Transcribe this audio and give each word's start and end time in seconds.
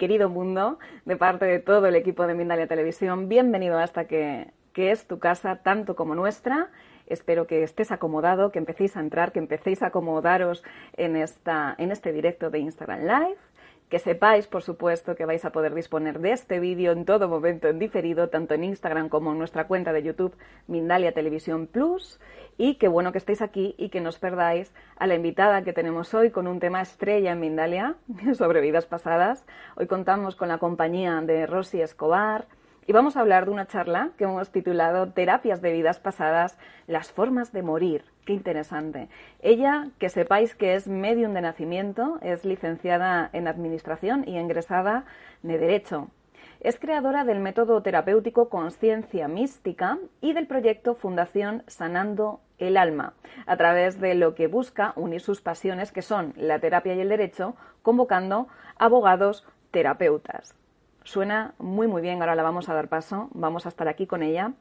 querido 0.00 0.30
mundo, 0.30 0.78
de 1.04 1.18
parte 1.18 1.44
de 1.44 1.58
todo 1.58 1.86
el 1.86 1.94
equipo 1.94 2.26
de 2.26 2.32
Mindalia 2.32 2.66
Televisión. 2.66 3.28
Bienvenido 3.28 3.78
hasta 3.78 4.06
que, 4.06 4.50
que 4.72 4.92
es 4.92 5.06
tu 5.06 5.18
casa, 5.18 5.56
tanto 5.56 5.94
como 5.94 6.14
nuestra. 6.14 6.70
Espero 7.06 7.46
que 7.46 7.62
estés 7.62 7.92
acomodado, 7.92 8.50
que 8.50 8.58
empecéis 8.58 8.96
a 8.96 9.00
entrar, 9.00 9.30
que 9.30 9.40
empecéis 9.40 9.82
a 9.82 9.88
acomodaros 9.88 10.64
en, 10.96 11.16
esta, 11.16 11.74
en 11.76 11.92
este 11.92 12.12
directo 12.12 12.48
de 12.48 12.60
Instagram 12.60 13.00
Live 13.02 13.36
que 13.90 13.98
sepáis, 13.98 14.46
por 14.46 14.62
supuesto, 14.62 15.16
que 15.16 15.26
vais 15.26 15.44
a 15.44 15.50
poder 15.50 15.74
disponer 15.74 16.20
de 16.20 16.30
este 16.30 16.60
vídeo 16.60 16.92
en 16.92 17.04
todo 17.04 17.28
momento 17.28 17.66
en 17.66 17.80
diferido, 17.80 18.28
tanto 18.28 18.54
en 18.54 18.62
Instagram 18.62 19.08
como 19.08 19.32
en 19.32 19.38
nuestra 19.38 19.66
cuenta 19.66 19.92
de 19.92 20.04
YouTube 20.04 20.36
Mindalia 20.68 21.12
Televisión 21.12 21.66
Plus. 21.66 22.20
Y 22.56 22.76
qué 22.76 22.86
bueno 22.86 23.10
que 23.10 23.18
estéis 23.18 23.42
aquí 23.42 23.74
y 23.78 23.88
que 23.88 24.00
no 24.00 24.10
os 24.10 24.18
perdáis 24.20 24.72
a 24.96 25.08
la 25.08 25.16
invitada 25.16 25.64
que 25.64 25.72
tenemos 25.72 26.14
hoy 26.14 26.30
con 26.30 26.46
un 26.46 26.60
tema 26.60 26.80
estrella 26.80 27.32
en 27.32 27.40
Mindalia 27.40 27.96
sobre 28.34 28.60
vidas 28.60 28.86
pasadas. 28.86 29.44
Hoy 29.74 29.88
contamos 29.88 30.36
con 30.36 30.46
la 30.46 30.58
compañía 30.58 31.20
de 31.20 31.46
Rosy 31.46 31.82
Escobar 31.82 32.46
y 32.90 32.92
vamos 32.92 33.16
a 33.16 33.20
hablar 33.20 33.44
de 33.44 33.52
una 33.52 33.68
charla 33.68 34.10
que 34.18 34.24
hemos 34.24 34.50
titulado 34.50 35.12
Terapias 35.12 35.62
de 35.62 35.70
vidas 35.70 36.00
pasadas, 36.00 36.58
las 36.88 37.12
formas 37.12 37.52
de 37.52 37.62
morir. 37.62 38.02
Qué 38.24 38.32
interesante. 38.32 39.08
Ella, 39.38 39.90
que 40.00 40.08
sepáis 40.08 40.56
que 40.56 40.74
es 40.74 40.88
medium 40.88 41.32
de 41.32 41.40
nacimiento, 41.40 42.18
es 42.20 42.44
licenciada 42.44 43.30
en 43.32 43.46
Administración 43.46 44.24
y 44.26 44.36
ingresada 44.36 45.04
de 45.44 45.56
Derecho. 45.56 46.08
Es 46.58 46.80
creadora 46.80 47.22
del 47.22 47.38
método 47.38 47.80
terapéutico 47.80 48.48
Conciencia 48.48 49.28
Mística 49.28 49.98
y 50.20 50.32
del 50.32 50.48
proyecto 50.48 50.96
Fundación 50.96 51.62
Sanando 51.68 52.40
el 52.58 52.76
Alma, 52.76 53.14
a 53.46 53.56
través 53.56 54.00
de 54.00 54.16
lo 54.16 54.34
que 54.34 54.48
busca 54.48 54.94
unir 54.96 55.20
sus 55.20 55.40
pasiones, 55.40 55.92
que 55.92 56.02
son 56.02 56.34
la 56.36 56.58
terapia 56.58 56.96
y 56.96 57.00
el 57.00 57.08
derecho, 57.10 57.54
convocando 57.82 58.48
abogados 58.80 59.46
terapeutas. 59.70 60.59
Suena 61.04 61.54
muy, 61.58 61.86
muy 61.86 62.02
bien. 62.02 62.20
Ahora 62.20 62.34
la 62.34 62.42
vamos 62.42 62.68
a 62.68 62.74
dar 62.74 62.88
paso. 62.88 63.28
Vamos 63.32 63.66
a 63.66 63.70
estar 63.70 63.88
aquí 63.88 64.06
con 64.06 64.22
ella. 64.22 64.52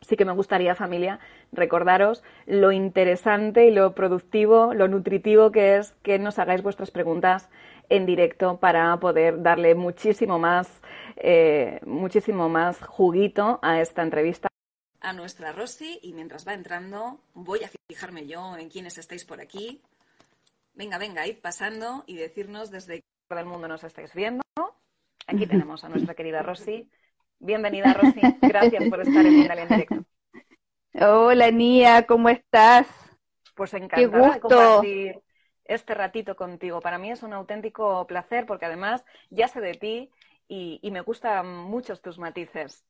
Sí 0.00 0.16
que 0.16 0.24
me 0.24 0.32
gustaría, 0.32 0.74
familia, 0.74 1.18
recordaros 1.52 2.22
lo 2.46 2.72
interesante 2.72 3.66
y 3.66 3.70
lo 3.70 3.94
productivo, 3.94 4.74
lo 4.74 4.88
nutritivo 4.88 5.50
que 5.50 5.76
es 5.76 5.92
que 6.02 6.18
nos 6.18 6.38
hagáis 6.38 6.62
vuestras 6.62 6.90
preguntas 6.90 7.48
en 7.88 8.06
directo 8.06 8.58
para 8.58 8.96
poder 9.00 9.42
darle 9.42 9.74
muchísimo 9.74 10.38
más, 10.38 10.80
eh, 11.16 11.80
muchísimo 11.84 12.48
más 12.48 12.80
juguito 12.82 13.58
a 13.62 13.80
esta 13.80 14.02
entrevista. 14.02 14.48
A 15.00 15.12
nuestra 15.12 15.52
Rosy, 15.52 15.98
y 16.02 16.12
mientras 16.12 16.46
va 16.46 16.54
entrando, 16.54 17.20
voy 17.34 17.60
a 17.64 17.70
fijarme 17.88 18.26
yo 18.26 18.56
en 18.56 18.68
quienes 18.68 18.98
estáis 18.98 19.24
por 19.24 19.40
aquí. 19.40 19.80
Venga, 20.74 20.98
venga, 20.98 21.26
id 21.26 21.38
pasando 21.38 22.04
y 22.06 22.16
decirnos 22.16 22.70
desde 22.70 23.00
qué 23.00 23.34
del 23.34 23.46
mundo 23.46 23.68
nos 23.68 23.84
estáis 23.84 24.12
viendo. 24.14 24.42
Aquí 25.28 25.46
tenemos 25.46 25.84
a 25.84 25.88
nuestra 25.90 26.14
querida 26.14 26.42
Rosy. 26.42 26.90
Bienvenida, 27.38 27.92
Rosy. 27.92 28.20
Gracias 28.40 28.88
por 28.88 29.00
estar 29.00 29.24
en 29.24 29.34
Mindalia 29.34 29.62
en 29.64 29.68
directo. 29.68 30.04
Hola, 30.94 31.50
Nia, 31.50 32.06
¿cómo 32.06 32.30
estás? 32.30 32.88
Pues 33.54 33.74
encantada 33.74 34.34
de 34.34 34.40
compartir 34.40 35.20
este 35.64 35.94
ratito 35.94 36.34
contigo. 36.34 36.80
Para 36.80 36.98
mí 36.98 37.10
es 37.10 37.22
un 37.22 37.34
auténtico 37.34 38.06
placer 38.06 38.46
porque 38.46 38.64
además 38.64 39.04
ya 39.28 39.48
sé 39.48 39.60
de 39.60 39.74
ti 39.74 40.10
y, 40.48 40.80
y 40.82 40.90
me 40.90 41.02
gustan 41.02 41.46
mucho 41.46 41.94
tus 41.96 42.18
matices. 42.18 42.86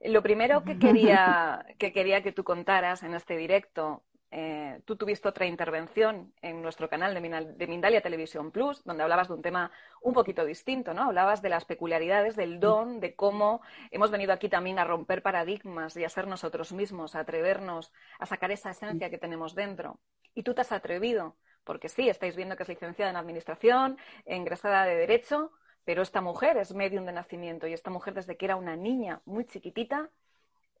Lo 0.00 0.22
primero 0.22 0.62
que 0.62 0.78
quería, 0.78 1.66
que 1.78 1.92
quería 1.92 2.22
que 2.22 2.32
tú 2.32 2.44
contaras 2.44 3.02
en 3.02 3.14
este 3.14 3.36
directo 3.36 4.04
eh, 4.30 4.82
tú 4.84 4.96
tuviste 4.96 5.26
otra 5.26 5.46
intervención 5.46 6.34
en 6.42 6.60
nuestro 6.60 6.88
canal 6.88 7.14
de, 7.14 7.66
Mindalia 7.66 8.02
Televisión 8.02 8.50
Plus, 8.50 8.84
donde 8.84 9.02
hablabas 9.02 9.28
de 9.28 9.34
un 9.34 9.42
tema 9.42 9.70
un 10.02 10.12
poquito 10.12 10.44
distinto, 10.44 10.92
¿no? 10.92 11.04
Hablabas 11.04 11.40
de 11.40 11.48
las 11.48 11.64
peculiaridades 11.64 12.36
del 12.36 12.60
don, 12.60 13.00
de 13.00 13.14
cómo 13.14 13.62
hemos 13.90 14.10
venido 14.10 14.34
aquí 14.34 14.50
también 14.50 14.78
a 14.78 14.84
romper 14.84 15.22
paradigmas 15.22 15.96
y 15.96 16.04
a 16.04 16.10
ser 16.10 16.26
nosotros 16.26 16.72
mismos, 16.72 17.14
a 17.14 17.20
atrevernos 17.20 17.90
a 18.18 18.26
sacar 18.26 18.50
esa 18.50 18.70
esencia 18.70 19.08
que 19.08 19.18
tenemos 19.18 19.54
dentro. 19.54 19.98
Y 20.34 20.42
tú 20.42 20.52
te 20.54 20.60
has 20.60 20.72
atrevido, 20.72 21.36
porque 21.64 21.88
sí, 21.88 22.08
estáis 22.10 22.36
viendo 22.36 22.56
que 22.56 22.64
es 22.64 22.68
licenciada 22.68 23.10
en 23.10 23.16
Administración, 23.16 23.96
ingresada 24.26 24.84
de 24.84 24.96
Derecho, 24.96 25.52
pero 25.84 26.02
esta 26.02 26.20
mujer 26.20 26.58
es 26.58 26.74
medium 26.74 27.06
de 27.06 27.12
nacimiento 27.12 27.66
y 27.66 27.72
esta 27.72 27.90
mujer 27.90 28.12
desde 28.12 28.36
que 28.36 28.44
era 28.44 28.56
una 28.56 28.76
niña 28.76 29.22
muy 29.24 29.46
chiquitita 29.46 30.10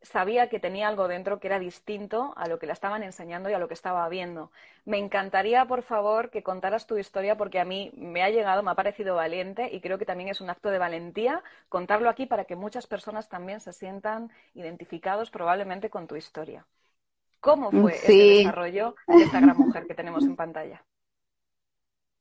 sabía 0.02 0.48
que 0.48 0.60
tenía 0.60 0.88
algo 0.88 1.08
dentro 1.08 1.40
que 1.40 1.48
era 1.48 1.58
distinto 1.58 2.32
a 2.36 2.48
lo 2.48 2.58
que 2.58 2.66
la 2.66 2.72
estaban 2.72 3.02
enseñando 3.02 3.50
y 3.50 3.54
a 3.54 3.58
lo 3.58 3.68
que 3.68 3.74
estaba 3.74 4.08
viendo. 4.08 4.50
Me 4.84 4.98
encantaría, 4.98 5.66
por 5.66 5.82
favor, 5.82 6.30
que 6.30 6.42
contaras 6.42 6.86
tu 6.86 6.96
historia 6.98 7.36
porque 7.36 7.60
a 7.60 7.64
mí 7.64 7.92
me 7.96 8.22
ha 8.22 8.30
llegado, 8.30 8.62
me 8.62 8.70
ha 8.70 8.74
parecido 8.74 9.14
valiente 9.16 9.68
y 9.72 9.80
creo 9.80 9.98
que 9.98 10.06
también 10.06 10.28
es 10.30 10.40
un 10.40 10.50
acto 10.50 10.70
de 10.70 10.78
valentía 10.78 11.42
contarlo 11.68 12.08
aquí 12.08 12.26
para 12.26 12.44
que 12.44 12.56
muchas 12.56 12.86
personas 12.86 13.28
también 13.28 13.60
se 13.60 13.72
sientan 13.72 14.30
identificados 14.54 15.30
probablemente 15.30 15.90
con 15.90 16.06
tu 16.06 16.16
historia. 16.16 16.66
¿Cómo 17.40 17.72
fue 17.72 18.08
el 18.20 18.26
desarrollo 18.26 18.96
de 19.14 19.24
esta 19.24 19.40
gran 19.40 19.58
mujer 19.58 19.86
que 19.86 19.94
tenemos 19.94 20.28
en 20.28 20.36
pantalla? 20.36 20.84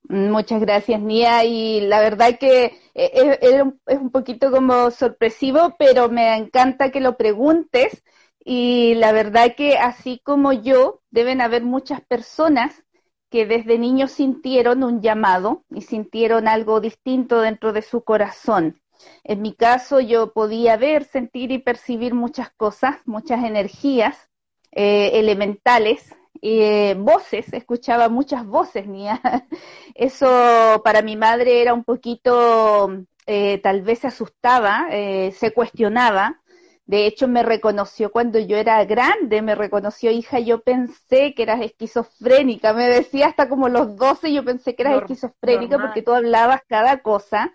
Muchas 0.09 0.61
gracias, 0.61 1.01
Nia. 1.01 1.43
Y 1.43 1.81
la 1.81 1.99
verdad 1.99 2.37
que 2.39 2.79
eh, 2.93 3.39
es, 3.41 3.99
un 3.99 4.09
poquito 4.11 4.51
como 4.51 4.89
sorpresivo, 4.91 5.75
pero 5.77 6.09
me 6.09 6.35
encanta 6.35 6.91
que 6.91 7.01
lo 7.01 7.17
preguntes. 7.17 8.03
Y 8.43 8.95
la 8.95 9.11
verdad 9.11 9.55
que 9.55 9.77
así 9.77 10.21
como 10.23 10.53
yo, 10.53 11.01
deben 11.11 11.41
haber 11.41 11.63
muchas 11.63 12.01
personas 12.01 12.83
que 13.29 13.45
desde 13.45 13.77
niños 13.77 14.11
sintieron 14.11 14.83
un 14.83 15.01
llamado 15.01 15.65
y 15.69 15.81
sintieron 15.81 16.47
algo 16.47 16.79
distinto 16.79 17.41
dentro 17.41 17.73
de 17.73 17.81
su 17.81 18.03
corazón. 18.05 18.81
En 19.25 19.41
mi 19.41 19.53
caso, 19.53 19.99
yo 19.99 20.31
podía 20.31 20.77
ver, 20.77 21.03
sentir 21.03 21.51
y 21.51 21.57
percibir 21.59 22.13
muchas 22.13 22.49
cosas, 22.51 22.95
muchas 23.05 23.43
energías 23.43 24.29
eh, 24.71 25.11
elementales 25.19 26.16
eh, 26.41 26.95
voces, 26.97 27.51
escuchaba 27.53 28.09
muchas 28.09 28.45
voces 28.45 28.87
mías. 28.87 29.19
Eso 29.95 30.81
para 30.83 31.01
mi 31.01 31.15
madre 31.15 31.61
era 31.61 31.73
un 31.73 31.83
poquito, 31.83 33.05
eh, 33.25 33.59
tal 33.59 33.81
vez 33.81 33.99
se 33.99 34.07
asustaba, 34.07 34.87
eh, 34.91 35.31
se 35.33 35.51
cuestionaba. 35.51 36.41
De 36.85 37.05
hecho, 37.05 37.27
me 37.27 37.43
reconoció 37.43 38.11
cuando 38.11 38.39
yo 38.39 38.55
era 38.55 38.83
grande, 38.85 39.41
me 39.41 39.55
reconoció, 39.55 40.09
hija, 40.09 40.39
yo 40.39 40.61
pensé 40.61 41.33
que 41.33 41.43
eras 41.43 41.59
esquizofrénica. 41.61 42.71
Me 42.73 42.87
decía 42.87 43.27
hasta 43.27 43.49
como 43.49 43.67
los 43.67 43.97
12, 43.97 44.31
yo 44.31 44.45
pensé 44.45 44.73
que 44.73 44.83
eras 44.83 45.01
esquizofrénica 45.01 45.79
porque 45.79 46.01
tú 46.01 46.13
hablabas 46.13 46.61
cada 46.67 47.01
cosa. 47.01 47.53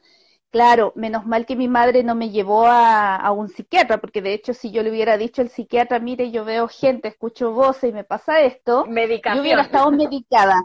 Claro, 0.52 0.92
menos 0.96 1.24
mal 1.24 1.46
que 1.46 1.56
mi 1.56 1.66
madre 1.66 2.04
no 2.04 2.14
me 2.14 2.28
llevó 2.28 2.66
a, 2.66 3.32
un 3.32 3.48
psiquiatra, 3.48 4.02
porque 4.02 4.20
de 4.20 4.34
hecho 4.34 4.52
si 4.52 4.70
yo 4.70 4.82
le 4.82 4.90
hubiera 4.90 5.16
dicho 5.16 5.40
al 5.40 5.48
psiquiatra, 5.48 5.98
mire, 5.98 6.30
yo 6.30 6.44
veo 6.44 6.68
gente, 6.68 7.08
escucho 7.08 7.52
voces 7.52 7.88
y 7.88 7.92
me 7.94 8.04
pasa 8.04 8.40
esto, 8.40 8.84
yo 8.86 9.40
hubiera 9.40 9.62
estado 9.62 9.90
medicada. 9.90 10.62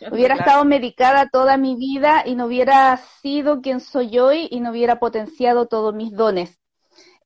Hubiera 0.12 0.36
estado 0.36 0.64
medicada 0.64 1.28
toda 1.30 1.58
mi 1.58 1.76
vida 1.76 2.22
y 2.24 2.34
no 2.34 2.46
hubiera 2.46 2.96
sido 3.20 3.60
quien 3.60 3.80
soy 3.80 4.18
hoy 4.18 4.48
y 4.50 4.60
no 4.60 4.70
hubiera 4.70 4.98
potenciado 4.98 5.66
todos 5.66 5.94
mis 5.94 6.12
dones. 6.12 6.59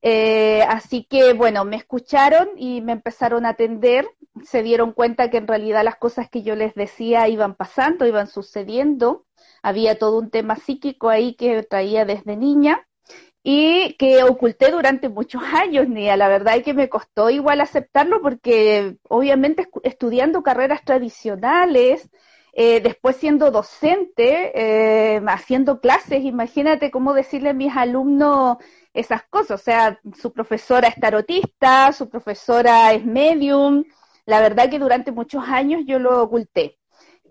Eh, 0.06 0.62
así 0.68 1.04
que, 1.04 1.32
bueno, 1.32 1.64
me 1.64 1.76
escucharon 1.76 2.50
y 2.56 2.82
me 2.82 2.92
empezaron 2.92 3.46
a 3.46 3.50
atender, 3.50 4.06
se 4.44 4.62
dieron 4.62 4.92
cuenta 4.92 5.30
que 5.30 5.38
en 5.38 5.48
realidad 5.48 5.82
las 5.82 5.96
cosas 5.96 6.28
que 6.28 6.42
yo 6.42 6.56
les 6.56 6.74
decía 6.74 7.26
iban 7.28 7.54
pasando, 7.54 8.06
iban 8.06 8.26
sucediendo 8.26 9.24
había 9.64 9.98
todo 9.98 10.18
un 10.18 10.30
tema 10.30 10.56
psíquico 10.56 11.08
ahí 11.08 11.34
que 11.34 11.62
traía 11.62 12.04
desde 12.04 12.36
niña 12.36 12.86
y 13.42 13.94
que 13.94 14.22
oculté 14.22 14.70
durante 14.70 15.08
muchos 15.08 15.42
años, 15.54 15.88
Nia. 15.88 16.16
La 16.16 16.28
verdad 16.28 16.56
es 16.56 16.64
que 16.64 16.74
me 16.74 16.90
costó 16.90 17.30
igual 17.30 17.62
aceptarlo 17.62 18.20
porque 18.20 18.96
obviamente 19.08 19.66
estudiando 19.82 20.42
carreras 20.42 20.84
tradicionales, 20.84 22.10
eh, 22.56 22.80
después 22.80 23.16
siendo 23.16 23.50
docente, 23.50 24.52
eh, 24.54 25.20
haciendo 25.26 25.80
clases, 25.80 26.22
imagínate 26.22 26.92
cómo 26.92 27.12
decirle 27.12 27.50
a 27.50 27.54
mis 27.54 27.74
alumnos 27.76 28.58
esas 28.92 29.24
cosas. 29.24 29.60
O 29.60 29.64
sea, 29.64 30.00
su 30.16 30.32
profesora 30.32 30.88
es 30.88 30.94
tarotista, 30.94 31.92
su 31.92 32.08
profesora 32.08 32.92
es 32.92 33.04
medium. 33.04 33.84
La 34.24 34.40
verdad 34.40 34.70
que 34.70 34.78
durante 34.78 35.10
muchos 35.10 35.42
años 35.46 35.82
yo 35.86 35.98
lo 35.98 36.22
oculté. 36.22 36.78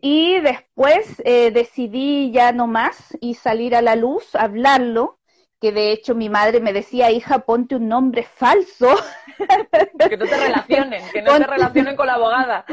Y 0.01 0.41
después 0.41 1.21
eh, 1.23 1.51
decidí 1.51 2.31
ya 2.31 2.51
no 2.51 2.67
más 2.67 3.17
y 3.21 3.35
salir 3.35 3.75
a 3.75 3.81
la 3.81 3.95
luz, 3.95 4.35
hablarlo, 4.35 5.19
que 5.63 5.71
de 5.71 5.93
hecho 5.93 6.13
mi 6.13 6.27
madre 6.27 6.59
me 6.59 6.73
decía, 6.73 7.09
hija, 7.09 7.39
ponte 7.39 7.77
un 7.77 7.87
nombre 7.87 8.23
falso. 8.23 8.93
Que 10.09 10.17
no 10.17 10.25
te 10.25 10.37
relacionen, 10.37 11.03
que 11.11 11.21
no 11.21 11.37
te 11.37 11.47
relacionen 11.47 11.95
con 11.95 12.05
la 12.05 12.15
abogada. 12.15 12.65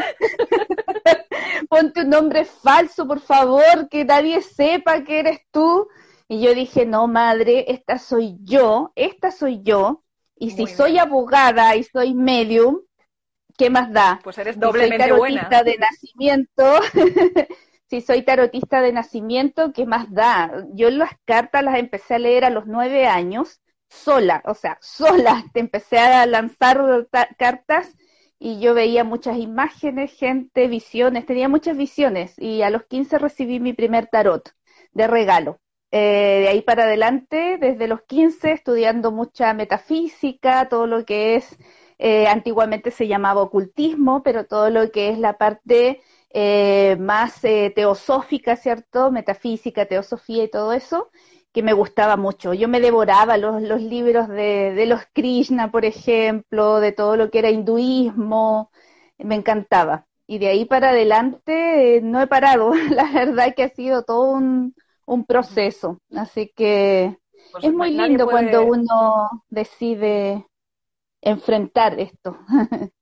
ponte 1.71 2.01
un 2.03 2.11
nombre 2.11 2.45
falso, 2.45 3.07
por 3.07 3.21
favor, 3.21 3.89
que 3.89 4.05
nadie 4.05 4.43
sepa 4.43 5.05
que 5.05 5.21
eres 5.21 5.39
tú. 5.53 5.89
Y 6.29 6.41
yo 6.43 6.53
dije, 6.53 6.85
no, 6.85 7.07
madre, 7.07 7.65
esta 7.69 7.99
soy 7.99 8.37
yo, 8.43 8.93
esta 8.97 9.31
soy 9.31 9.63
yo. 9.63 10.03
Y 10.37 10.51
si 10.51 10.67
soy 10.67 10.99
abogada 10.99 11.77
y 11.77 11.85
soy 11.85 12.13
medium, 12.13 12.81
¿qué 13.57 13.71
más 13.71 13.93
da? 13.93 14.21
Pues 14.23 14.37
eres 14.39 14.59
doblemente 14.59 15.13
buena. 15.13 15.49
de 15.63 15.79
nacimiento, 15.79 16.81
Sí, 17.91 18.01
soy 18.03 18.23
tarotista 18.23 18.81
de 18.83 18.93
nacimiento, 18.93 19.73
¿qué 19.73 19.85
más 19.85 20.13
da? 20.13 20.65
Yo 20.75 20.91
las 20.91 21.11
cartas 21.25 21.65
las 21.65 21.77
empecé 21.79 22.15
a 22.15 22.19
leer 22.21 22.45
a 22.45 22.51
los 22.51 22.67
nueve 22.67 23.07
años, 23.09 23.61
sola, 23.89 24.43
o 24.47 24.55
sea, 24.55 24.79
sola, 24.81 25.45
te 25.53 25.59
empecé 25.61 25.99
a 25.99 26.25
lanzar 26.27 27.09
cartas 27.37 27.97
y 28.39 28.61
yo 28.61 28.75
veía 28.75 29.03
muchas 29.03 29.39
imágenes, 29.39 30.13
gente, 30.17 30.69
visiones, 30.69 31.27
tenía 31.27 31.49
muchas 31.49 31.77
visiones 31.77 32.39
y 32.39 32.63
a 32.63 32.71
los 32.71 32.85
15 32.85 33.19
recibí 33.19 33.59
mi 33.59 33.73
primer 33.73 34.07
tarot 34.07 34.49
de 34.93 35.07
regalo. 35.09 35.61
Eh, 35.93 36.39
de 36.43 36.49
ahí 36.49 36.63
para 36.63 36.85
adelante, 36.85 37.59
desde 37.61 37.89
los 37.89 38.03
15, 38.03 38.53
estudiando 38.53 39.11
mucha 39.11 39.53
metafísica, 39.55 40.69
todo 40.69 40.87
lo 40.87 41.05
que 41.05 41.35
es, 41.35 41.59
eh, 41.99 42.29
antiguamente 42.29 42.93
se 42.93 43.09
llamaba 43.09 43.43
ocultismo, 43.43 44.23
pero 44.23 44.47
todo 44.47 44.71
lo 44.71 44.91
que 44.93 45.11
es 45.11 45.19
la 45.19 45.37
parte 45.37 46.01
eh, 46.31 46.97
más 47.01 47.41
teosófica, 47.41 48.57
¿cierto? 48.57 49.11
Metafísica, 49.11 49.87
teosofía 49.87 50.45
y 50.45 50.51
todo 50.51 50.73
eso, 50.73 51.11
que 51.53 51.63
me 51.63 51.73
gustaba 51.73 52.17
mucho. 52.17 52.55
Yo 52.55 52.69
me 52.69 52.81
devoraba 52.81 53.37
los, 53.39 53.63
los 53.63 53.81
libros 53.83 54.29
de, 54.29 54.73
de 54.75 54.87
los 54.87 55.03
Krishna, 55.13 55.71
por 55.71 55.85
ejemplo, 55.85 56.81
de 56.81 56.93
todo 56.93 57.17
lo 57.17 57.31
que 57.31 57.41
era 57.41 57.51
hinduismo, 57.51 58.71
me 59.19 59.35
encantaba. 59.35 60.07
Y 60.27 60.39
de 60.39 60.49
ahí 60.49 60.65
para 60.65 60.91
adelante 60.91 62.01
no 62.03 62.23
he 62.23 62.27
parado. 62.27 62.73
La 62.91 63.11
verdad 63.13 63.55
que 63.57 63.65
ha 63.65 63.69
sido 63.71 64.05
todo 64.05 64.33
un, 64.33 64.75
un 65.07 65.25
proceso. 65.27 65.99
Así 66.15 66.53
que 66.55 67.19
pues 67.51 67.67
es 67.67 67.73
muy 67.73 67.91
lindo 67.91 68.29
cuando 68.31 68.65
uno 68.65 69.29
decide 69.49 70.47
enfrentar 71.23 71.99
esto. 72.01 72.39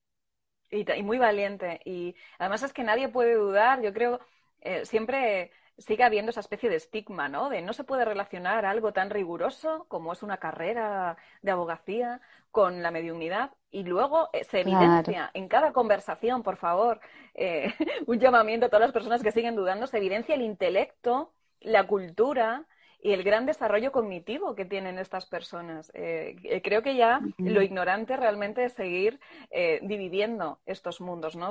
y, 0.71 1.03
muy 1.03 1.19
valiente. 1.19 1.81
Y 1.85 2.15
además 2.39 2.63
es 2.63 2.73
que 2.73 2.85
nadie 2.85 3.09
puede 3.09 3.35
dudar, 3.35 3.83
yo 3.83 3.93
creo, 3.93 4.21
eh, 4.61 4.85
siempre 4.85 5.51
sigue 5.79 6.03
habiendo 6.03 6.31
esa 6.31 6.41
especie 6.41 6.69
de 6.69 6.77
estigma, 6.77 7.29
¿no? 7.29 7.49
De 7.49 7.63
no 7.63 7.73
se 7.73 7.85
puede 7.85 8.05
relacionar 8.05 8.67
algo 8.67 8.93
tan 8.93 9.11
riguroso 9.11 9.87
como 9.89 10.13
es 10.13 10.23
una 10.23 10.39
carrera 10.39 11.17
de 11.43 11.53
abogacía 11.53 12.21
con 12.51 12.83
la 12.83 12.91
mediunidad 12.91 13.53
y 13.71 13.85
luego 13.85 14.29
eh, 14.33 14.43
se 14.45 14.61
evidencia 14.61 15.31
en 15.35 15.49
cada 15.49 15.73
conversación, 15.73 16.43
por 16.43 16.57
favor, 16.57 17.01
eh, 17.35 17.73
un 18.07 18.19
llamamiento 18.19 18.67
a 18.67 18.69
todas 18.69 18.87
las 18.87 18.93
personas 18.93 19.23
que 19.23 19.31
siguen 19.31 19.55
dudando, 19.55 19.87
se 19.87 19.99
evidencia 19.99 20.35
el 20.35 20.43
intelecto 20.43 21.33
la 21.61 21.87
cultura 21.87 22.65
y 23.01 23.13
el 23.13 23.23
gran 23.23 23.47
desarrollo 23.47 23.93
cognitivo 23.93 24.55
que 24.55 24.65
tienen 24.65 24.99
estas 24.99 25.27
personas. 25.27 25.91
Eh, 25.95 26.37
eh, 26.43 26.63
creo 26.63 26.83
que 26.83 26.97
ya 26.97 27.21
lo 27.39 27.63
ignorante 27.63 28.17
realmente 28.17 28.65
es 28.65 28.73
seguir 28.73 29.21
eh, 29.51 29.79
dividiendo 29.83 30.59
estos 30.67 31.01
mundos, 31.01 31.37
¿no? 31.37 31.51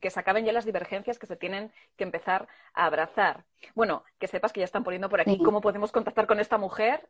que 0.00 0.10
se 0.10 0.20
acaben 0.20 0.44
ya 0.44 0.52
las 0.52 0.64
divergencias 0.64 1.18
que 1.18 1.26
se 1.26 1.36
tienen 1.36 1.70
que 1.96 2.04
empezar 2.04 2.48
a 2.72 2.86
abrazar. 2.86 3.44
Bueno, 3.74 4.04
que 4.18 4.26
sepas 4.26 4.52
que 4.52 4.60
ya 4.60 4.64
están 4.64 4.84
poniendo 4.84 5.08
por 5.08 5.20
aquí 5.20 5.38
cómo 5.38 5.60
podemos 5.60 5.92
contactar 5.92 6.26
con 6.26 6.40
esta 6.40 6.58
mujer. 6.58 7.08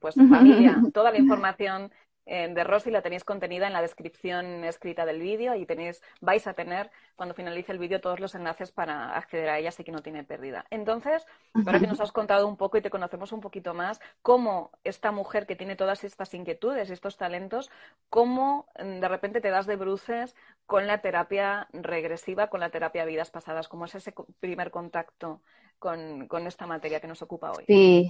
pues 0.00 0.14
familia, 0.14 0.80
toda 0.94 1.12
la 1.12 1.18
información 1.24 1.92
de 2.26 2.64
Rosy 2.64 2.90
la 2.90 3.02
tenéis 3.02 3.24
contenida 3.24 3.66
en 3.66 3.72
la 3.72 3.82
descripción 3.82 4.64
escrita 4.64 5.04
del 5.04 5.20
vídeo 5.20 5.54
y 5.54 5.66
tenéis, 5.66 6.02
vais 6.20 6.46
a 6.46 6.54
tener 6.54 6.90
cuando 7.16 7.34
finalice 7.34 7.72
el 7.72 7.78
vídeo 7.78 8.00
todos 8.00 8.20
los 8.20 8.34
enlaces 8.34 8.70
para 8.70 9.16
acceder 9.16 9.48
a 9.48 9.58
ella, 9.58 9.70
así 9.70 9.82
que 9.84 9.92
no 9.92 10.02
tiene 10.02 10.22
pérdida. 10.24 10.64
Entonces, 10.70 11.26
ahora 11.54 11.80
que 11.80 11.86
nos 11.86 12.00
has 12.00 12.12
contado 12.12 12.46
un 12.46 12.56
poco 12.56 12.76
y 12.78 12.82
te 12.82 12.90
conocemos 12.90 13.32
un 13.32 13.40
poquito 13.40 13.74
más, 13.74 14.00
cómo 14.22 14.70
esta 14.84 15.10
mujer 15.10 15.46
que 15.46 15.56
tiene 15.56 15.76
todas 15.76 16.04
estas 16.04 16.32
inquietudes 16.34 16.90
y 16.90 16.92
estos 16.92 17.16
talentos, 17.16 17.70
cómo 18.08 18.66
mm, 18.78 19.00
de 19.00 19.08
repente 19.08 19.40
te 19.40 19.50
das 19.50 19.66
de 19.66 19.76
bruces 19.76 20.36
con 20.66 20.86
la 20.86 21.00
terapia 21.02 21.68
regresiva, 21.72 22.48
con 22.48 22.60
la 22.60 22.70
terapia 22.70 23.04
de 23.04 23.10
vidas 23.10 23.30
pasadas, 23.30 23.68
cómo 23.68 23.86
es 23.86 23.94
ese 23.94 24.14
primer 24.38 24.70
contacto 24.70 25.42
con, 25.78 26.28
con 26.28 26.46
esta 26.46 26.66
materia 26.66 27.00
que 27.00 27.08
nos 27.08 27.22
ocupa 27.22 27.50
hoy. 27.50 27.64
Sí, 27.66 28.08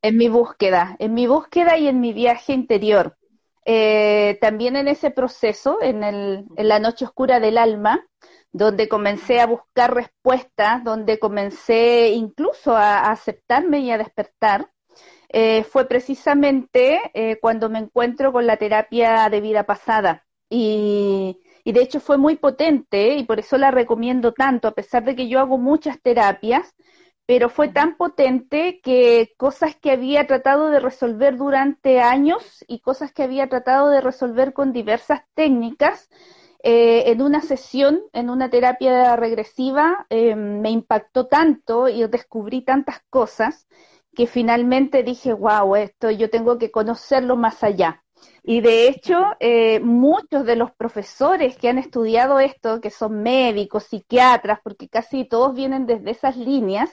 en 0.00 0.16
mi 0.16 0.28
búsqueda, 0.28 0.96
en 0.98 1.14
mi 1.14 1.26
búsqueda 1.26 1.76
y 1.76 1.86
en 1.86 2.00
mi 2.00 2.12
viaje 2.12 2.54
interior 2.54 3.16
eh, 3.64 4.38
también 4.40 4.76
en 4.76 4.88
ese 4.88 5.10
proceso, 5.10 5.78
en, 5.82 6.02
el, 6.02 6.46
la 6.56 6.78
noche 6.78 7.04
oscura 7.04 7.40
del 7.40 7.58
alma, 7.58 8.04
donde 8.52 8.88
comencé 8.88 9.40
a 9.40 9.46
buscar 9.46 9.94
respuestas, 9.94 10.84
donde 10.84 11.18
comencé 11.18 12.10
incluso 12.10 12.76
a, 12.76 13.10
aceptarme 13.10 13.80
y 13.80 13.90
a 13.90 13.98
despertar, 13.98 14.70
eh, 15.28 15.64
fue 15.64 15.86
precisamente 15.86 17.00
eh, 17.14 17.38
cuando 17.40 17.70
me 17.70 17.78
encuentro 17.78 18.32
con 18.32 18.46
la 18.46 18.58
terapia 18.58 19.28
de 19.30 19.40
vida 19.40 19.64
pasada. 19.64 20.26
Y, 20.50 21.38
de 21.64 21.80
hecho 21.80 22.00
fue 22.00 22.18
muy 22.18 22.36
potente 22.36 23.14
y 23.14 23.24
por 23.24 23.38
eso 23.38 23.56
la 23.56 23.70
recomiendo 23.70 24.32
tanto, 24.32 24.68
a 24.68 24.72
pesar 24.74 25.04
de 25.04 25.16
que 25.16 25.28
yo 25.28 25.40
hago 25.40 25.56
muchas 25.58 26.00
terapias, 26.02 26.74
pero 27.32 27.48
fue 27.48 27.68
tan 27.68 27.96
potente 27.96 28.82
que 28.82 29.32
cosas 29.38 29.74
que 29.74 29.90
había 29.90 30.26
tratado 30.26 30.68
de 30.68 30.80
resolver 30.80 31.38
durante 31.38 31.98
años 31.98 32.62
y 32.68 32.80
cosas 32.80 33.10
que 33.10 33.22
había 33.22 33.48
tratado 33.48 33.88
de 33.88 34.02
resolver 34.02 34.52
con 34.52 34.74
diversas 34.74 35.22
técnicas, 35.32 36.10
eh, 36.62 37.04
en 37.06 37.22
una 37.22 37.40
sesión, 37.40 38.02
en 38.12 38.28
una 38.28 38.50
terapia 38.50 39.16
regresiva, 39.16 40.06
eh, 40.10 40.36
me 40.36 40.72
impactó 40.72 41.26
tanto 41.26 41.88
y 41.88 42.06
descubrí 42.06 42.66
tantas 42.66 43.00
cosas 43.08 43.66
que 44.14 44.26
finalmente 44.26 45.02
dije, 45.02 45.32
wow, 45.32 45.74
esto 45.76 46.10
yo 46.10 46.28
tengo 46.28 46.58
que 46.58 46.70
conocerlo 46.70 47.36
más 47.36 47.64
allá. 47.64 48.01
Y 48.42 48.60
de 48.60 48.88
hecho, 48.88 49.36
eh, 49.40 49.80
muchos 49.80 50.44
de 50.44 50.56
los 50.56 50.72
profesores 50.72 51.56
que 51.56 51.68
han 51.68 51.78
estudiado 51.78 52.40
esto, 52.40 52.80
que 52.80 52.90
son 52.90 53.22
médicos, 53.22 53.84
psiquiatras, 53.84 54.58
porque 54.62 54.88
casi 54.88 55.24
todos 55.24 55.54
vienen 55.54 55.86
desde 55.86 56.10
esas 56.10 56.36
líneas, 56.36 56.90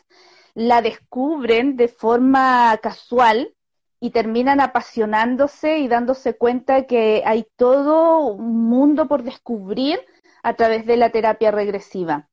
la 0.53 0.81
descubren 0.81 1.75
de 1.75 1.87
forma 1.87 2.77
casual 2.81 3.55
y 3.99 4.11
terminan 4.11 4.61
apasionándose 4.61 5.79
y 5.79 5.87
dándose 5.87 6.37
cuenta 6.37 6.85
que 6.85 7.23
hay 7.25 7.47
todo 7.55 8.19
un 8.19 8.69
mundo 8.69 9.07
por 9.07 9.23
descubrir 9.23 9.99
a 10.43 10.53
través 10.53 10.85
de 10.85 10.97
la 10.97 11.09
terapia 11.09 11.51
regresiva. 11.51 12.29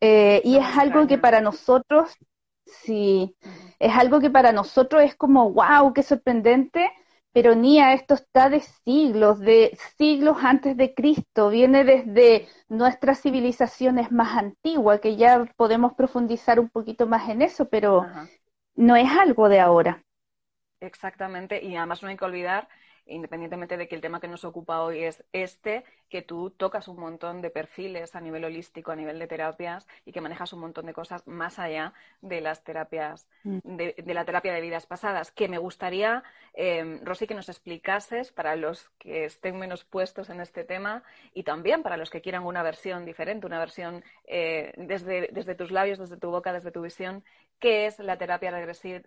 Eh, 0.00 0.40
y 0.44 0.56
es 0.56 0.78
algo 0.78 1.06
que 1.06 1.18
para 1.18 1.40
nosotros, 1.40 2.16
sí, 2.64 3.36
es 3.78 3.94
algo 3.94 4.20
que 4.20 4.30
para 4.30 4.52
nosotros 4.52 5.02
es 5.02 5.14
como, 5.14 5.50
wow, 5.50 5.92
qué 5.92 6.02
sorprendente, 6.02 6.90
pero 7.32 7.54
Nia, 7.54 7.92
esto 7.94 8.14
está 8.14 8.48
de 8.48 8.60
siglos, 8.60 9.38
de 9.40 9.78
siglos 9.96 10.38
antes 10.42 10.76
de 10.76 10.94
Cristo, 10.94 11.50
viene 11.50 11.84
desde 11.84 12.48
nuestras 12.68 13.20
civilizaciones 13.20 14.10
más 14.12 14.36
antiguas, 14.36 15.00
que 15.00 15.16
ya 15.16 15.44
podemos 15.56 15.94
profundizar 15.94 16.58
un 16.58 16.68
poquito 16.68 17.06
más 17.06 17.28
en 17.28 17.42
eso, 17.42 17.68
pero 17.68 18.06
no 18.74 18.96
es 18.96 19.10
algo 19.10 19.48
de 19.48 19.60
ahora. 19.60 20.04
Exactamente, 20.80 21.62
y 21.62 21.76
además 21.76 22.02
no 22.02 22.08
hay 22.08 22.16
que 22.16 22.24
olvidar 22.24 22.68
independientemente 23.10 23.76
de 23.76 23.88
que 23.88 23.94
el 23.94 24.00
tema 24.00 24.20
que 24.20 24.28
nos 24.28 24.44
ocupa 24.44 24.82
hoy 24.82 25.04
es 25.04 25.24
este, 25.32 25.84
que 26.08 26.22
tú 26.22 26.50
tocas 26.50 26.88
un 26.88 26.98
montón 26.98 27.40
de 27.42 27.50
perfiles 27.50 28.14
a 28.14 28.20
nivel 28.20 28.44
holístico, 28.44 28.92
a 28.92 28.96
nivel 28.96 29.18
de 29.18 29.26
terapias 29.26 29.86
y 30.04 30.12
que 30.12 30.20
manejas 30.20 30.52
un 30.52 30.60
montón 30.60 30.86
de 30.86 30.92
cosas 30.92 31.26
más 31.26 31.58
allá 31.58 31.92
de 32.20 32.40
las 32.40 32.64
terapias, 32.64 33.28
mm. 33.44 33.58
de, 33.64 34.14
la 34.14 34.24
terapia 34.24 34.52
de 34.52 34.60
vidas 34.60 34.86
pasadas. 34.86 35.30
Que 35.30 35.48
me 35.48 35.58
gustaría, 35.58 36.22
eh, 36.54 37.00
Rosy, 37.02 37.26
que 37.26 37.34
nos 37.34 37.48
explicases 37.48 38.32
para 38.32 38.56
los 38.56 38.88
que 38.98 39.24
estén 39.24 39.58
menos 39.58 39.84
puestos 39.84 40.30
en 40.30 40.40
este 40.40 40.64
tema 40.64 41.02
y 41.34 41.42
también 41.42 41.82
para 41.82 41.96
los 41.96 42.10
que 42.10 42.20
quieran 42.20 42.44
una 42.44 42.62
versión 42.62 43.04
diferente, 43.04 43.46
una 43.46 43.58
versión 43.58 44.02
eh, 44.24 44.72
desde, 44.76 45.28
desde 45.32 45.54
tus 45.54 45.70
labios, 45.70 45.98
desde 45.98 46.16
tu 46.16 46.30
boca, 46.30 46.52
desde 46.52 46.72
tu 46.72 46.82
visión, 46.82 47.24
qué 47.58 47.86
es 47.86 47.98
la 47.98 48.18
terapia, 48.18 48.50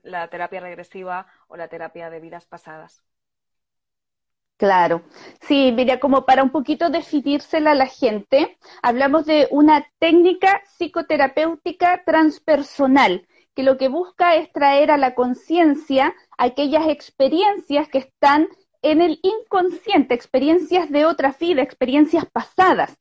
la 0.04 0.28
terapia 0.30 0.60
regresiva 0.60 1.28
o 1.48 1.58
la 1.58 1.68
terapia 1.68 2.10
de 2.10 2.20
vidas 2.20 2.46
pasadas. 2.46 3.04
Claro, 4.58 5.02
sí, 5.42 5.72
mira, 5.76 6.00
como 6.00 6.26
para 6.26 6.44
un 6.44 6.52
poquito 6.52 6.90
definírsela 6.90 7.72
a 7.72 7.76
la 7.76 7.88
gente, 7.88 8.58
hablamos 8.82 9.26
de 9.26 9.48
una 9.52 9.86
técnica 10.00 10.62
psicoterapéutica 10.78 12.04
transpersonal, 12.06 13.28
que 13.56 13.64
lo 13.64 13.78
que 13.78 13.90
busca 13.90 14.36
es 14.36 14.52
traer 14.54 14.90
a 14.92 14.98
la 14.98 15.16
conciencia 15.16 16.16
aquellas 16.38 16.88
experiencias 16.88 17.90
que 17.90 17.98
están 17.98 18.48
en 18.82 19.02
el 19.02 19.20
inconsciente, 19.22 20.14
experiencias 20.14 20.90
de 20.90 21.06
otra 21.06 21.36
vida, 21.38 21.62
experiencias 21.62 22.26
pasadas, 22.32 22.98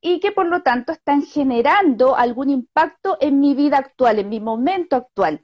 y 0.00 0.18
que 0.20 0.32
por 0.32 0.46
lo 0.46 0.62
tanto 0.62 0.92
están 0.92 1.22
generando 1.22 2.16
algún 2.16 2.50
impacto 2.50 3.18
en 3.20 3.38
mi 3.40 3.54
vida 3.54 3.78
actual, 3.78 4.18
en 4.18 4.30
mi 4.30 4.40
momento 4.40 4.96
actual 4.96 5.42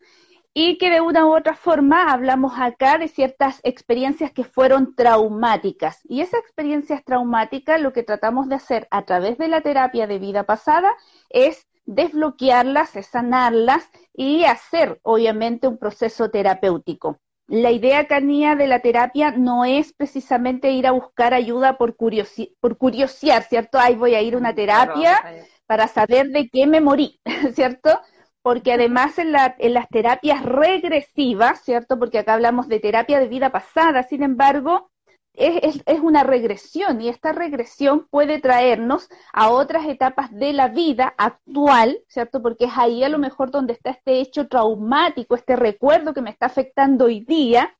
y 0.52 0.78
que 0.78 0.90
de 0.90 1.00
una 1.00 1.26
u 1.26 1.36
otra 1.36 1.54
forma 1.54 2.12
hablamos 2.12 2.54
acá 2.58 2.98
de 2.98 3.08
ciertas 3.08 3.60
experiencias 3.62 4.32
que 4.32 4.44
fueron 4.44 4.94
traumáticas. 4.94 6.00
Y 6.04 6.20
esas 6.20 6.40
experiencias 6.40 7.04
traumáticas 7.04 7.80
lo 7.80 7.92
que 7.92 8.02
tratamos 8.02 8.48
de 8.48 8.56
hacer 8.56 8.88
a 8.90 9.04
través 9.04 9.38
de 9.38 9.48
la 9.48 9.60
terapia 9.60 10.06
de 10.06 10.18
vida 10.18 10.44
pasada 10.44 10.90
es 11.28 11.68
desbloquearlas, 11.86 12.90
sanarlas 13.10 13.88
y 14.12 14.44
hacer 14.44 15.00
obviamente 15.02 15.68
un 15.68 15.78
proceso 15.78 16.30
terapéutico. 16.30 17.18
La 17.46 17.72
idea 17.72 18.06
canía 18.06 18.54
de 18.54 18.68
la 18.68 18.78
terapia 18.78 19.32
no 19.32 19.64
es 19.64 19.92
precisamente 19.92 20.70
ir 20.70 20.86
a 20.86 20.92
buscar 20.92 21.34
ayuda 21.34 21.78
por, 21.78 21.96
por 21.96 22.76
curiosear, 22.76 23.42
¿cierto? 23.42 23.78
Ahí 23.78 23.96
voy 23.96 24.14
a 24.14 24.22
ir 24.22 24.34
a 24.34 24.38
una 24.38 24.54
terapia 24.54 25.20
para 25.66 25.88
saber 25.88 26.28
de 26.28 26.48
qué 26.48 26.66
me 26.68 26.80
morí, 26.80 27.20
¿cierto? 27.54 28.00
Porque 28.42 28.72
además 28.72 29.18
en, 29.18 29.32
la, 29.32 29.54
en 29.58 29.74
las 29.74 29.88
terapias 29.88 30.42
regresivas, 30.42 31.62
¿cierto? 31.62 31.98
Porque 31.98 32.18
acá 32.18 32.34
hablamos 32.34 32.68
de 32.68 32.80
terapia 32.80 33.20
de 33.20 33.28
vida 33.28 33.50
pasada, 33.50 34.02
sin 34.02 34.22
embargo, 34.22 34.90
es, 35.34 35.80
es, 35.86 36.00
una 36.00 36.24
regresión 36.24 37.00
y 37.00 37.08
esta 37.08 37.32
regresión 37.32 38.06
puede 38.10 38.40
traernos 38.40 39.08
a 39.32 39.50
otras 39.50 39.86
etapas 39.86 40.30
de 40.32 40.52
la 40.52 40.68
vida 40.68 41.14
actual, 41.16 42.00
¿cierto? 42.08 42.42
Porque 42.42 42.64
es 42.64 42.72
ahí 42.76 43.04
a 43.04 43.08
lo 43.08 43.18
mejor 43.18 43.50
donde 43.50 43.74
está 43.74 43.90
este 43.90 44.20
hecho 44.20 44.48
traumático, 44.48 45.34
este 45.34 45.56
recuerdo 45.56 46.12
que 46.14 46.22
me 46.22 46.30
está 46.30 46.46
afectando 46.46 47.06
hoy 47.06 47.20
día, 47.20 47.74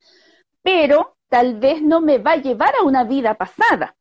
pero 0.63 1.17
tal 1.29 1.59
vez 1.59 1.83
no 1.83 2.01
me 2.01 2.19
va 2.19 2.33
a 2.33 2.37
llevar 2.37 2.75
a 2.77 2.85
una 2.85 3.05
vida 3.05 3.35
pasada. 3.35 3.97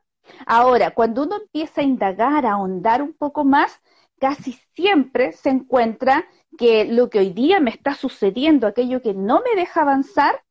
Ahora, 0.46 0.92
cuando 0.92 1.24
uno 1.24 1.38
empieza 1.38 1.82
a 1.82 1.84
indagar, 1.84 2.46
a 2.46 2.54
ahondar 2.54 3.02
un 3.02 3.14
poco 3.14 3.44
más, 3.44 3.82
casi 4.20 4.54
siempre 4.76 5.32
se 5.32 5.50
encuentra 5.50 6.28
que 6.58 6.86
lo 6.86 7.10
que 7.10 7.20
hoy 7.20 7.32
día 7.32 7.60
me 7.60 7.72
está 7.72 7.94
sucediendo, 7.94 8.68
aquello 8.68 9.02
que 9.02 9.14
no 9.14 9.42
me 9.42 9.60
deja 9.60 9.82
avanzar, 9.82 10.44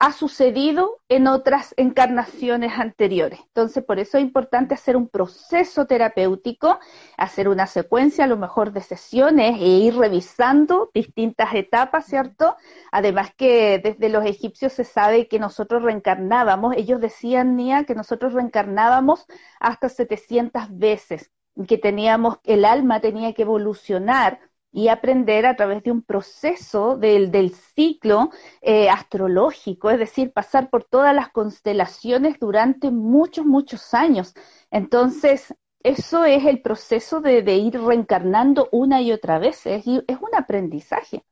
ha 0.00 0.12
sucedido 0.12 1.00
en 1.08 1.26
otras 1.28 1.72
encarnaciones 1.76 2.78
anteriores. 2.78 3.40
Entonces, 3.40 3.82
por 3.84 3.98
eso 3.98 4.18
es 4.18 4.24
importante 4.24 4.74
hacer 4.74 4.96
un 4.96 5.08
proceso 5.08 5.86
terapéutico, 5.86 6.78
hacer 7.16 7.48
una 7.48 7.66
secuencia 7.66 8.24
a 8.24 8.26
lo 8.26 8.36
mejor 8.36 8.72
de 8.72 8.82
sesiones 8.82 9.58
e 9.60 9.66
ir 9.66 9.96
revisando 9.96 10.90
distintas 10.92 11.54
etapas, 11.54 12.06
¿cierto? 12.06 12.56
Además 12.92 13.30
que 13.36 13.78
desde 13.78 14.08
los 14.08 14.26
egipcios 14.26 14.72
se 14.72 14.84
sabe 14.84 15.28
que 15.28 15.38
nosotros 15.38 15.82
reencarnábamos, 15.82 16.76
ellos 16.76 17.00
decían, 17.00 17.56
Nia, 17.56 17.84
que 17.84 17.94
nosotros 17.94 18.34
reencarnábamos 18.34 19.26
hasta 19.60 19.88
700 19.88 20.76
veces, 20.76 21.30
que 21.68 21.78
teníamos, 21.78 22.40
el 22.44 22.64
alma 22.64 23.00
tenía 23.00 23.32
que 23.32 23.42
evolucionar 23.42 24.40
y 24.74 24.88
aprender 24.88 25.46
a 25.46 25.54
través 25.54 25.84
de 25.84 25.92
un 25.92 26.02
proceso 26.02 26.96
del, 26.96 27.30
del 27.30 27.54
ciclo 27.54 28.30
eh, 28.60 28.90
astrológico, 28.90 29.88
es 29.88 30.00
decir, 30.00 30.32
pasar 30.32 30.68
por 30.68 30.82
todas 30.82 31.14
las 31.14 31.28
constelaciones 31.28 32.40
durante 32.40 32.90
muchos, 32.90 33.46
muchos 33.46 33.94
años. 33.94 34.34
Entonces, 34.72 35.54
eso 35.80 36.24
es 36.24 36.44
el 36.44 36.60
proceso 36.60 37.20
de, 37.20 37.38
ir 37.54 37.80
reencarnando 37.80 38.68
una 38.72 39.00
y 39.00 39.12
otra 39.12 39.38
vez, 39.38 39.64
es, 39.64 39.86
es 39.86 40.18
un 40.20 40.34
aprendizaje. 40.34 41.24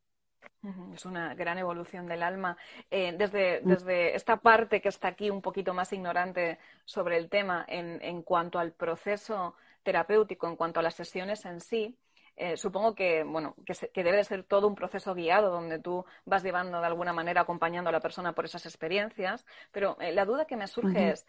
Es 0.94 1.04
una 1.04 1.34
gran 1.34 1.58
evolución 1.58 2.06
del 2.06 2.22
alma. 2.22 2.56
Eh, 2.92 3.12
desde, 3.18 3.60
mm. 3.60 3.68
desde, 3.68 4.14
esta 4.14 4.36
parte 4.36 4.80
que 4.80 4.88
está 4.88 5.08
aquí 5.08 5.30
un 5.30 5.42
poquito 5.42 5.74
más 5.74 5.92
ignorante 5.92 6.60
sobre 6.84 7.16
el 7.16 7.28
tema 7.28 7.64
en, 7.66 8.00
en 8.02 8.22
cuanto 8.22 8.60
al 8.60 8.70
proceso 8.70 9.56
terapéutico, 9.82 10.46
en 10.46 10.54
cuanto 10.54 10.78
a 10.78 10.84
las 10.84 10.94
sesiones 10.94 11.44
en 11.44 11.60
sí, 11.60 11.98
eh, 12.36 12.56
supongo 12.56 12.94
que, 12.94 13.24
bueno, 13.24 13.54
que, 13.64 14.02
debe 14.02 14.24
ser 14.24 14.44
todo 14.44 14.66
un 14.66 14.74
proceso 14.74 15.14
guiado 15.14 15.50
donde 15.50 15.78
tú 15.78 16.04
vas 16.24 16.42
llevando 16.42 16.80
de 16.80 16.86
alguna 16.86 17.12
manera, 17.12 17.42
acompañando 17.42 17.90
a 17.90 17.92
la 17.92 18.00
persona 18.00 18.32
por 18.32 18.44
esas 18.44 18.64
experiencias, 18.66 19.44
pero 19.70 19.96
eh, 20.00 20.12
la 20.12 20.24
duda 20.24 20.46
que 20.46 20.56
me 20.56 20.66
surge 20.66 21.10
es, 21.10 21.26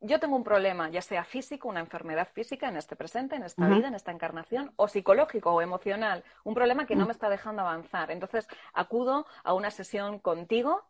yo 0.00 0.18
tengo 0.18 0.34
un 0.34 0.42
problema, 0.42 0.90
ya 0.90 1.00
sea 1.00 1.22
físico, 1.22 1.68
una 1.68 1.78
enfermedad 1.78 2.28
física 2.32 2.68
en 2.68 2.76
este 2.76 2.96
presente, 2.96 3.36
en 3.36 3.44
esta 3.44 3.68
vida, 3.68 3.86
en 3.86 3.94
esta 3.94 4.10
encarnación, 4.10 4.72
o 4.74 4.88
psicológico 4.88 5.52
o 5.52 5.62
emocional, 5.62 6.24
un 6.42 6.54
problema 6.54 6.86
que 6.86 6.96
no 6.96 7.06
me 7.06 7.12
está 7.12 7.28
dejando 7.28 7.62
avanzar. 7.62 8.10
Entonces, 8.10 8.48
acudo 8.72 9.26
a 9.44 9.54
una 9.54 9.70
sesión 9.70 10.18
contigo. 10.18 10.82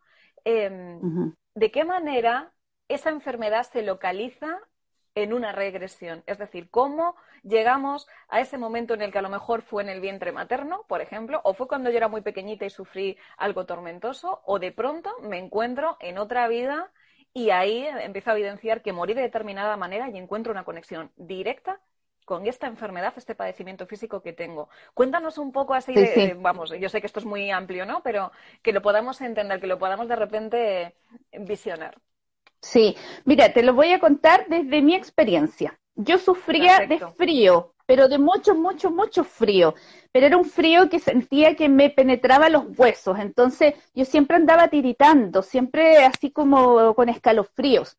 Em, 0.45 1.35
¿De 1.55 1.71
qué 1.71 1.85
manera 1.85 2.55
esa 2.89 3.11
enfermedad 3.11 3.65
se 3.65 3.83
localiza 3.83 4.59
en 5.15 5.33
una 5.33 5.53
regresión. 5.53 6.23
Es 6.27 6.39
decir, 6.39 6.71
cómo 6.71 7.17
llegamos 7.43 8.09
a 8.29 8.41
ese 8.41 8.59
momento 8.59 8.95
en 8.95 9.03
el 9.03 9.13
que 9.13 9.19
a 9.19 9.23
lo 9.23 9.29
mejor 9.29 9.63
fue 9.63 9.83
en 9.83 9.89
el 9.89 10.01
vientre 10.01 10.33
materno, 10.33 10.85
por 10.89 11.01
ejemplo, 11.01 11.41
o 11.45 11.55
fue 11.55 11.69
cuando 11.69 11.91
yo 11.91 11.97
era 11.97 12.09
muy 12.09 12.23
pequeñita 12.23 12.65
y 12.65 12.71
sufrí 12.71 13.19
algo 13.37 13.67
tormentoso, 13.67 14.43
o 14.45 14.59
de 14.59 14.73
pronto 14.73 15.11
me 15.23 15.39
encuentro 15.39 15.97
en 16.01 16.19
otra 16.19 16.49
vida 16.49 16.91
y 17.35 17.51
ahí 17.51 17.87
empiezo 17.87 18.31
a 18.31 18.35
evidenciar 18.35 18.83
que 18.83 18.93
morí 18.93 19.15
de 19.15 19.23
determinada 19.23 19.77
manera 19.77 20.09
y 20.11 20.19
encuentro 20.19 20.53
una 20.53 20.65
conexión 20.65 21.13
directa 21.17 21.81
con 22.25 22.47
esta 22.47 22.67
enfermedad, 22.67 23.13
este 23.17 23.35
padecimiento 23.35 23.87
físico 23.87 24.23
que 24.23 24.33
tengo. 24.33 24.69
Cuéntanos 24.95 25.39
un 25.39 25.53
poco 25.53 25.75
así 25.75 25.99
de, 25.99 26.35
vamos, 26.39 26.71
yo 26.79 26.89
sé 26.89 27.01
que 27.01 27.07
esto 27.07 27.19
es 27.21 27.27
muy 27.27 27.51
amplio, 27.51 27.85
¿no? 27.87 28.03
Pero 28.03 28.33
que 28.63 28.73
lo 28.73 28.81
podamos 28.83 29.21
entender, 29.21 29.61
que 29.61 29.67
lo 29.67 29.79
podamos 29.79 30.09
de 30.09 30.17
repente 30.17 30.95
visionar. 31.33 31.99
Sí, 32.63 32.97
mira, 33.25 33.53
te 33.53 33.63
lo 33.63 33.75
voy 33.75 33.93
a 33.93 33.99
contar 34.01 34.47
desde 34.49 34.83
mi 34.83 34.95
experiencia. 34.95 35.79
Yo 35.95 36.19
sufría 36.19 36.81
de 36.81 37.01
frío, 37.01 37.75
pero 37.87 38.09
de 38.09 38.19
mucho, 38.19 38.55
mucho, 38.55 38.91
mucho 38.91 39.25
frío. 39.25 39.75
Pero 40.13 40.27
era 40.27 40.37
un 40.37 40.45
frío 40.45 40.89
que 40.89 40.99
sentía 41.01 41.57
que 41.57 41.69
me 41.69 41.91
penetraba 41.91 42.49
los 42.49 42.65
huesos. 42.79 43.19
Entonces 43.19 43.75
yo 43.95 44.05
siempre 44.05 44.37
andaba 44.37 44.69
tiritando, 44.69 45.43
siempre 45.43 45.99
así 46.05 46.31
como 46.31 46.95
con 46.95 47.09
escalofríos. 47.09 47.97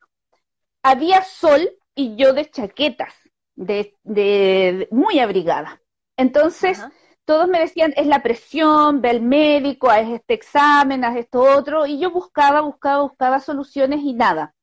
Había 0.82 1.22
sol 1.22 1.70
y 1.94 2.16
yo 2.16 2.32
de 2.32 2.50
chaquetas, 2.50 3.14
de, 3.54 3.94
de 4.02 4.88
muy 4.90 5.18
abrigada. 5.18 5.80
Entonces 6.16 6.86
todos 7.24 7.48
me 7.48 7.60
decían, 7.60 7.92
es 7.96 8.06
la 8.06 8.22
presión, 8.22 9.00
ve 9.00 9.10
al 9.10 9.22
médico, 9.22 9.90
haz 9.90 10.08
este 10.08 10.34
examen, 10.34 11.04
haz 11.04 11.16
esto 11.16 11.40
otro, 11.40 11.86
y 11.86 11.98
yo 11.98 12.10
buscaba, 12.10 12.60
buscaba, 12.60 13.02
buscaba 13.02 13.40
soluciones 13.40 14.00
y 14.02 14.14
nada. 14.14 14.54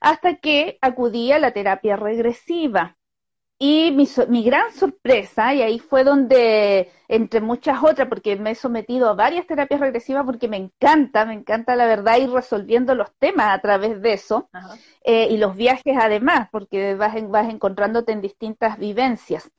Hasta 0.00 0.36
que 0.36 0.78
acudí 0.82 1.32
a 1.32 1.38
la 1.38 1.52
terapia 1.52 1.96
regresiva. 1.96 2.96
Y 3.58 3.90
mi, 3.92 4.06
mi, 4.28 4.44
gran 4.44 4.70
sorpresa, 4.72 5.54
y 5.54 5.62
ahí 5.62 5.78
fue 5.78 6.04
donde, 6.04 6.92
entre 7.08 7.40
muchas 7.40 7.82
otras, 7.82 8.06
porque 8.06 8.36
me 8.36 8.50
he 8.50 8.54
sometido 8.54 9.08
a 9.08 9.14
varias 9.14 9.46
terapias 9.46 9.80
regresivas 9.80 10.26
porque 10.26 10.46
me 10.46 10.58
encanta, 10.58 11.24
me 11.24 11.32
encanta 11.32 11.74
la 11.74 11.86
verdad 11.86 12.18
ir 12.18 12.30
resolviendo 12.30 12.94
los 12.94 13.14
temas 13.18 13.56
a 13.56 13.62
través 13.62 14.02
de 14.02 14.12
eso, 14.12 14.50
eh, 15.04 15.28
y 15.30 15.38
los 15.38 15.56
viajes 15.56 15.96
además, 15.98 16.48
porque 16.52 16.96
vas, 16.96 17.14
vas 17.30 17.48
encontrándote 17.48 18.12
en 18.12 18.20
distintas 18.20 18.78
vivencias. 18.78 19.50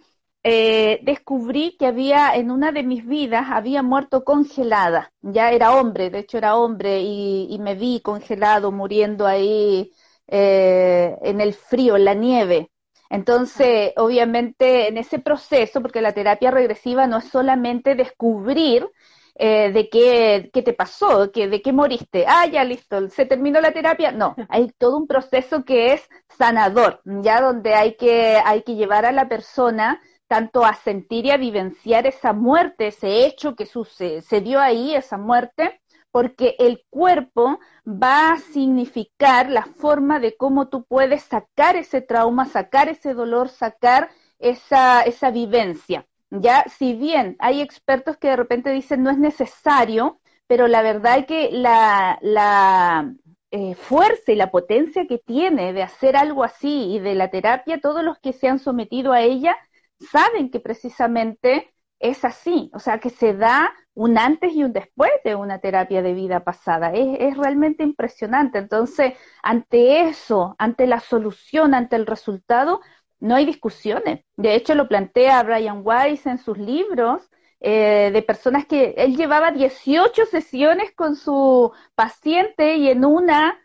Eh, 0.50 1.02
descubrí 1.04 1.76
que 1.78 1.88
había 1.88 2.34
en 2.36 2.52
una 2.52 2.72
de 2.72 2.82
mis 2.82 3.06
vidas, 3.06 3.48
había 3.52 3.84
muerto 3.84 4.24
congelada, 4.24 5.12
ya 5.22 5.52
era 5.52 5.76
hombre, 5.76 6.10
de 6.10 6.20
hecho 6.20 6.38
era 6.38 6.56
hombre, 6.56 7.02
y, 7.02 7.58
me 7.60 7.76
vi 7.76 8.00
congelado, 8.00 8.72
muriendo 8.72 9.28
ahí 9.28 9.92
eh, 10.26 11.18
en 11.22 11.42
el 11.42 11.54
frío, 11.54 11.98
en 11.98 12.06
la 12.06 12.14
nieve. 12.14 12.72
Entonces, 13.10 13.92
obviamente, 13.98 14.88
en 14.88 14.98
ese 14.98 15.20
proceso, 15.20 15.82
porque 15.82 16.02
la 16.02 16.14
terapia 16.14 16.50
regresiva 16.50 17.08
no 17.08 17.18
es 17.18 17.26
solamente 17.26 17.96
descubrir 17.96 18.90
eh, 19.36 19.70
de 19.74 19.90
qué, 19.90 20.50
qué, 20.54 20.62
te 20.62 20.72
pasó, 20.72 21.30
que, 21.30 21.50
de 21.50 21.62
qué 21.62 21.74
moriste, 21.74 22.24
ah, 22.26 22.46
ya 22.46 22.64
listo, 22.64 23.10
se 23.10 23.26
terminó 23.26 23.60
la 23.60 23.74
terapia. 23.74 24.14
No, 24.14 24.36
hay 24.48 24.72
todo 24.78 24.96
un 24.98 25.08
proceso 25.08 25.66
que 25.66 25.92
es 25.94 26.10
sanador, 26.38 27.02
ya 27.04 27.42
donde 27.42 27.74
hay 27.76 27.98
que, 27.98 28.38
hay 28.46 28.64
que 28.64 28.76
llevar 28.76 29.06
a 29.06 29.12
la 29.12 29.28
persona 29.28 30.02
tanto 30.28 30.66
a 30.66 30.74
sentir 30.74 31.26
y 31.26 31.32
a 31.32 31.38
vivenciar 31.38 32.06
esa 32.06 32.34
muerte, 32.34 32.88
ese 32.88 33.26
hecho 33.26 33.56
que 33.56 33.66
sucedió 33.66 34.60
ahí, 34.60 34.94
esa 34.94 35.18
muerte, 35.18 35.80
porque 36.12 36.56
el 36.60 36.84
cuerpo 36.90 37.60
va 37.86 38.34
a 38.34 38.38
significar 38.38 39.50
la 39.50 39.64
forma 39.64 40.20
de 40.20 40.36
cómo 40.36 40.68
tú 40.68 40.84
puedes 40.84 41.24
sacar 41.24 41.76
ese 41.76 42.02
trauma, 42.02 42.46
sacar 42.46 42.90
ese 42.90 43.14
dolor, 43.14 43.50
sacar 43.50 44.10
esa, 44.40 45.02
esa 45.02 45.32
vivencia. 45.32 46.06
Ya, 46.30 46.66
si 46.78 46.94
bien 46.94 47.36
hay 47.40 47.62
expertos 47.62 48.18
que 48.18 48.30
de 48.30 48.36
repente 48.36 48.70
dicen 48.72 49.04
no 49.04 49.10
es 49.10 49.18
necesario, 49.18 50.20
pero 50.48 50.68
la 50.68 50.82
verdad 50.82 51.20
es 51.20 51.26
que 51.26 51.50
la, 51.52 52.18
la 52.22 53.14
eh, 53.52 53.76
fuerza 53.76 54.32
y 54.32 54.36
la 54.36 54.52
potencia 54.52 55.06
que 55.08 55.20
tiene 55.20 55.72
de 55.72 55.84
hacer 55.84 56.18
algo 56.18 56.44
así 56.44 56.96
y 56.96 57.00
de 57.00 57.16
la 57.16 57.30
terapia, 57.30 57.80
todos 57.80 58.04
los 58.04 58.20
que 58.20 58.34
se 58.34 58.48
han 58.50 58.60
sometido 58.60 59.14
a 59.14 59.22
ella 59.22 59.56
saben 60.00 60.50
que 60.50 60.60
precisamente 60.60 61.74
es 62.00 62.24
así, 62.26 62.70
o 62.74 62.80
sea, 62.80 63.00
que 63.00 63.10
se 63.10 63.34
da 63.34 63.74
un 63.94 64.18
antes 64.18 64.54
y 64.54 64.64
un 64.64 64.74
después 64.74 65.12
de 65.24 65.36
una 65.36 65.60
terapia 65.60 66.02
de 66.02 66.14
vida 66.14 66.44
pasada. 66.44 66.92
Es, 66.94 67.36
realmente 67.38 67.84
impresionante. 67.84 68.60
Entonces, 68.60 69.14
ante 69.42 70.02
eso, 70.02 70.56
ante 70.60 70.86
la 70.88 71.00
solución, 71.00 71.74
ante 71.74 71.96
el 71.96 72.06
resultado, 72.06 72.82
no 73.20 73.36
hay 73.36 73.46
discusiones. 73.46 74.24
De 74.36 74.56
hecho, 74.56 74.76
lo 74.76 74.88
plantea 74.88 75.42
Brian 75.44 75.82
Weiss 75.84 76.28
en 76.28 76.38
sus 76.38 76.58
libros, 76.58 77.28
eh, 77.60 78.12
de 78.14 78.22
personas 78.22 78.68
que 78.68 78.94
él 78.98 79.18
llevaba 79.18 79.52
18 79.52 80.26
sesiones 80.28 80.94
con 80.94 81.16
su 81.16 81.72
paciente 81.96 82.76
y 82.76 82.90
en 82.90 83.04
una 83.04 83.60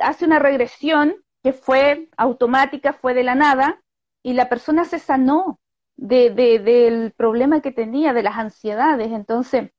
hace 0.00 0.24
una 0.26 0.38
regresión 0.38 1.14
que 1.42 1.52
fue 1.52 2.08
automática, 2.16 2.92
fue 2.92 3.14
de 3.14 3.22
la 3.22 3.34
nada, 3.34 3.82
y 4.22 4.34
la 4.34 4.48
persona 4.48 4.84
se 4.84 4.98
sanó 4.98 5.60
de, 6.02 6.58
del 6.58 7.12
problema 7.12 7.60
que 7.62 7.70
tenía, 7.70 8.12
de 8.12 8.22
las 8.22 8.36
ansiedades. 8.36 9.12
Entonces, 9.12 9.70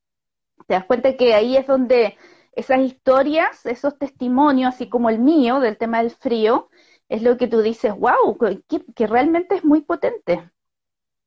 te 0.66 0.74
das 0.74 0.84
cuenta 0.84 1.16
que 1.16 1.34
ahí 1.34 1.56
es 1.56 1.66
donde 1.66 2.16
esas 2.52 2.80
historias, 2.80 3.66
esos 3.66 3.98
testimonios, 3.98 4.74
así 4.74 4.88
como 4.88 5.10
el 5.10 5.18
mío 5.18 5.60
del 5.60 5.76
tema 5.76 5.98
del 5.98 6.10
frío, 6.10 6.70
es 7.08 7.22
lo 7.22 7.36
que 7.36 7.46
tú 7.46 7.60
dices, 7.60 7.92
wow, 7.94 8.38
que, 8.38 9.06
realmente 9.06 9.56
es 9.56 9.64
muy 9.64 9.82
potente. 9.82 10.50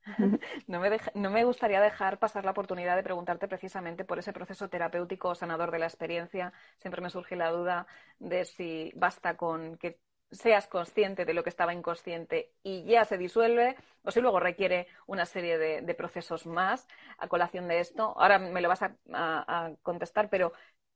No 0.67 0.79
me, 0.79 0.89
no 1.15 1.29
me, 1.29 1.43
gustaría 1.43 1.81
dejar 1.81 2.17
pasar 2.17 2.45
la 2.45 2.51
oportunidad 2.51 2.95
de 2.95 3.03
preguntarte 3.03 3.49
precisamente 3.49 4.05
por 4.05 4.19
ese 4.19 4.31
proceso 4.31 4.69
terapéutico 4.69 5.35
sanador 5.35 5.69
de 5.69 5.79
la 5.79 5.85
experiencia. 5.85 6.53
Siempre 6.77 7.01
me 7.01 7.09
surge 7.09 7.35
la 7.35 7.51
duda 7.51 7.87
de 8.17 8.45
si 8.45 8.93
basta 8.95 9.35
con 9.35 9.77
que 9.77 9.99
seas 10.31 10.67
consciente 10.67 11.25
de 11.25 11.33
lo 11.33 11.43
que 11.43 11.49
estaba 11.49 11.73
inconsciente 11.73 12.51
y 12.63 12.83
ya 12.83 13.05
se 13.05 13.17
disuelve, 13.17 13.75
o 14.03 14.11
si 14.11 14.21
luego 14.21 14.39
requiere 14.39 14.87
una 15.05 15.25
serie 15.25 15.57
de, 15.57 15.93
procesos 15.95 16.45
más 16.45 16.87
a 17.17 17.27
colación 17.27 17.67
de 17.67 17.79
esto. 17.79 18.13
Ahora 18.17 18.39
me 18.39 18.61
lo 18.61 18.69
vas 18.69 18.81
a, 18.83 19.71
contestar, 19.83 20.29
pero 20.29 20.53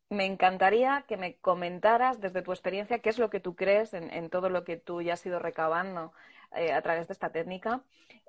me 0.10 0.26
encantaría 0.26 1.06
que 1.08 1.18
me 1.18 1.38
comentaras 1.38 2.20
desde 2.20 2.42
tu 2.42 2.52
experiencia 2.52 3.00
qué 3.00 3.10
es 3.10 3.20
lo 3.20 3.30
que 3.30 3.40
tú 3.40 3.56
crees 3.56 3.94
en, 3.94 4.30
todo 4.30 4.50
lo 4.50 4.64
que 4.64 4.78
tú 4.78 5.02
ya 5.02 5.14
has 5.14 5.26
ido 5.26 5.40
recabando 5.40 6.14
eh, 6.56 6.74
a 6.74 6.82
través 6.82 7.08
de 7.08 7.14
esta 7.14 7.32
técnica. 7.32 7.84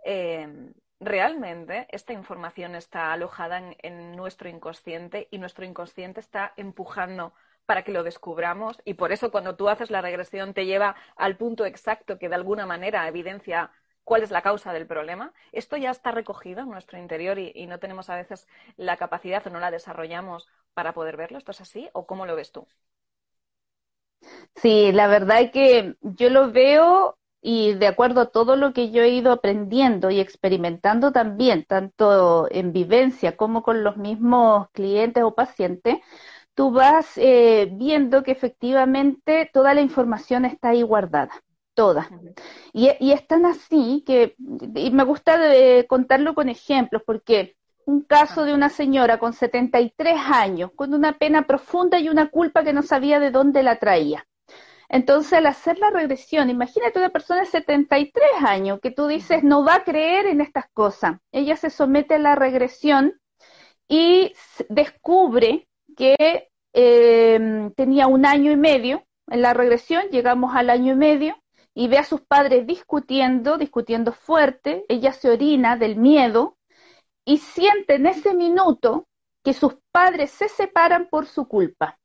Eh, 0.05 0.73
realmente 1.01 1.89
esta 1.91 2.13
información 2.13 2.77
está 2.77 3.13
alojada 3.13 3.61
en 3.79 4.17
nuestro 4.17 4.49
inconsciente 4.49 5.27
y 5.33 5.39
nuestro 5.39 5.65
inconsciente 5.65 6.21
está 6.21 6.53
empujando 6.57 7.35
para 7.73 7.85
que 7.85 7.93
lo 7.93 8.03
descubramos 8.03 8.83
y 8.85 8.93
por 8.93 9.13
eso 9.13 9.31
cuando 9.31 9.57
tú 9.57 9.71
haces 9.71 9.91
la 9.91 10.03
regresión 10.03 10.53
te 10.53 10.67
lleva 10.67 10.95
al 11.17 11.39
punto 11.39 11.65
exacto 11.65 12.19
que 12.19 12.29
de 12.29 12.35
alguna 12.35 12.67
manera 12.67 13.09
evidencia 13.09 13.71
cuál 14.05 14.23
es 14.23 14.31
la 14.31 14.43
causa 14.43 14.75
del 14.75 14.87
problema. 14.87 15.33
Esto 15.53 15.79
ya 15.79 15.91
está 15.91 16.11
recogido 16.11 16.61
en 16.61 16.69
nuestro 16.69 16.99
interior 16.99 17.39
y, 17.39 17.67
no 17.67 17.79
tenemos 17.79 18.11
a 18.11 18.17
veces 18.17 18.47
la 18.77 18.99
capacidad 18.99 19.47
o 19.47 19.49
no 19.49 19.59
la 19.59 19.71
desarrollamos 19.71 20.49
para 20.75 20.93
poder 20.93 21.17
verlo. 21.17 21.39
¿Esto 21.39 21.53
es 21.53 21.63
así 21.63 21.89
o 21.95 22.07
cómo 22.07 22.27
lo 22.27 22.37
ves 22.37 22.53
tú? 22.53 22.69
Sí, 24.57 24.93
la 24.93 25.07
verdad 25.07 25.41
es 25.41 25.51
que 25.51 25.97
yo 26.03 26.29
lo 26.29 26.53
veo 26.53 27.17
y 27.41 27.73
de 27.73 27.87
acuerdo 27.87 28.21
a 28.21 28.31
todo 28.31 28.57
lo 28.57 28.75
que 28.75 28.91
yo 28.91 29.03
he 29.03 29.09
ido 29.09 29.33
aprendiendo 29.33 30.11
y 30.11 30.21
experimentando 30.21 31.11
también, 31.11 31.65
tanto 31.65 32.49
en 32.51 32.75
vivencia 32.75 33.35
como 33.39 33.63
con 33.63 33.83
los 33.83 33.97
mismos 33.97 34.69
clientes 34.73 35.23
o 35.23 35.35
pacientes, 35.35 35.97
tú 36.63 36.71
vas 36.71 37.15
eh, 37.17 37.71
viendo 37.73 38.23
que 38.23 38.31
efectivamente 38.31 39.51
toda 39.53 39.75
la 39.75 39.81
información 39.81 40.45
está 40.45 40.69
ahí 40.69 40.83
guardada, 40.83 41.33
toda. 41.75 42.09
Y, 42.73 42.87
es 42.87 43.27
tan 43.27 43.47
así 43.47 44.05
que, 44.07 44.37
y 44.77 44.93
me 44.93 45.03
gusta 45.03 45.53
eh, 45.57 45.89
contarlo 45.89 46.37
con 46.37 46.49
ejemplos, 46.49 47.03
porque 47.05 47.57
un 47.85 48.03
caso 48.03 48.45
de 48.45 48.55
una 48.55 48.69
señora 48.69 49.19
con 49.19 49.33
73 49.33 50.21
años, 50.25 50.71
con 50.77 50.95
una 50.95 51.19
pena 51.19 51.49
profunda 51.49 51.99
y 51.99 52.09
una 52.09 52.31
culpa 52.31 52.63
que 52.63 52.73
no 52.73 52.83
sabía 52.83 53.19
de 53.19 53.33
dónde 53.33 53.65
la 53.65 53.81
traía. 53.81 54.25
Entonces, 54.89 55.33
al 55.33 55.47
hacer 55.47 55.81
la 55.81 55.91
regresión, 55.91 56.49
imagínate 56.49 57.01
una 57.01 57.11
persona 57.11 57.41
de 57.41 57.47
73 57.47 58.25
años 58.47 58.79
que 58.81 58.93
tú 58.93 59.09
dices 59.09 59.43
no 59.43 59.65
va 59.65 59.75
a 59.75 59.85
creer 59.85 60.27
en 60.27 60.41
estas 60.41 60.67
cosas. 60.73 61.17
Ella 61.33 61.57
se 61.57 61.71
somete 61.71 62.15
a 62.15 62.19
la 62.21 62.37
regresión 62.37 63.21
y 63.89 64.33
descubre 64.69 65.67
que 65.97 66.52
tenía 67.93 68.07
un 68.07 68.25
año 68.25 68.51
y 68.51 68.57
medio 68.57 69.05
en 69.29 69.43
la 69.43 69.53
regresión, 69.53 70.05
llegamos 70.11 70.57
al 70.57 70.71
año 70.71 70.95
y 70.95 70.97
medio, 70.97 71.37
y 71.75 71.89
ve 71.89 71.99
a 71.99 72.05
sus 72.05 72.23
padres 72.23 72.67
discutiendo, 72.67 73.59
discutiendo 73.59 74.13
fuerte, 74.15 74.87
ella 74.89 75.13
se 75.13 75.29
orina 75.29 75.77
del 75.77 75.97
miedo 75.97 76.57
y 77.27 77.37
siente 77.37 77.97
en 77.97 78.07
ese 78.07 78.33
minuto 78.33 79.09
que 79.45 79.53
sus 79.53 79.75
padres 79.91 80.31
se 80.31 80.49
separan 80.49 81.09
por 81.11 81.27
su 81.27 81.47
culpa. 81.47 81.99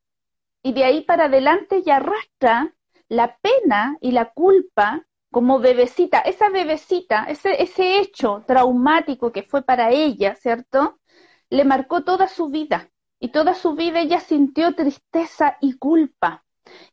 Y 0.62 0.74
de 0.74 0.84
ahí 0.84 1.06
para 1.06 1.26
adelante 1.26 1.78
ella 1.78 1.96
arrastra 1.96 2.74
la 3.08 3.38
pena 3.38 3.96
y 4.02 4.12
la 4.12 4.34
culpa 4.34 5.06
como 5.32 5.60
bebecita, 5.60 6.20
esa 6.20 6.50
bebecita, 6.50 7.28
ese, 7.30 7.64
ese 7.64 8.00
hecho 8.00 8.44
traumático 8.46 9.32
que 9.32 9.44
fue 9.44 9.62
para 9.62 9.92
ella, 9.92 10.36
¿cierto? 10.36 11.00
Le 11.50 11.64
marcó 11.64 12.04
toda 12.04 12.28
su 12.28 12.50
vida. 12.50 12.90
Y 13.20 13.30
toda 13.30 13.54
su 13.54 13.74
vida 13.74 14.00
ella 14.00 14.20
sintió 14.20 14.74
tristeza 14.76 15.58
y 15.62 15.74
culpa. 15.78 16.44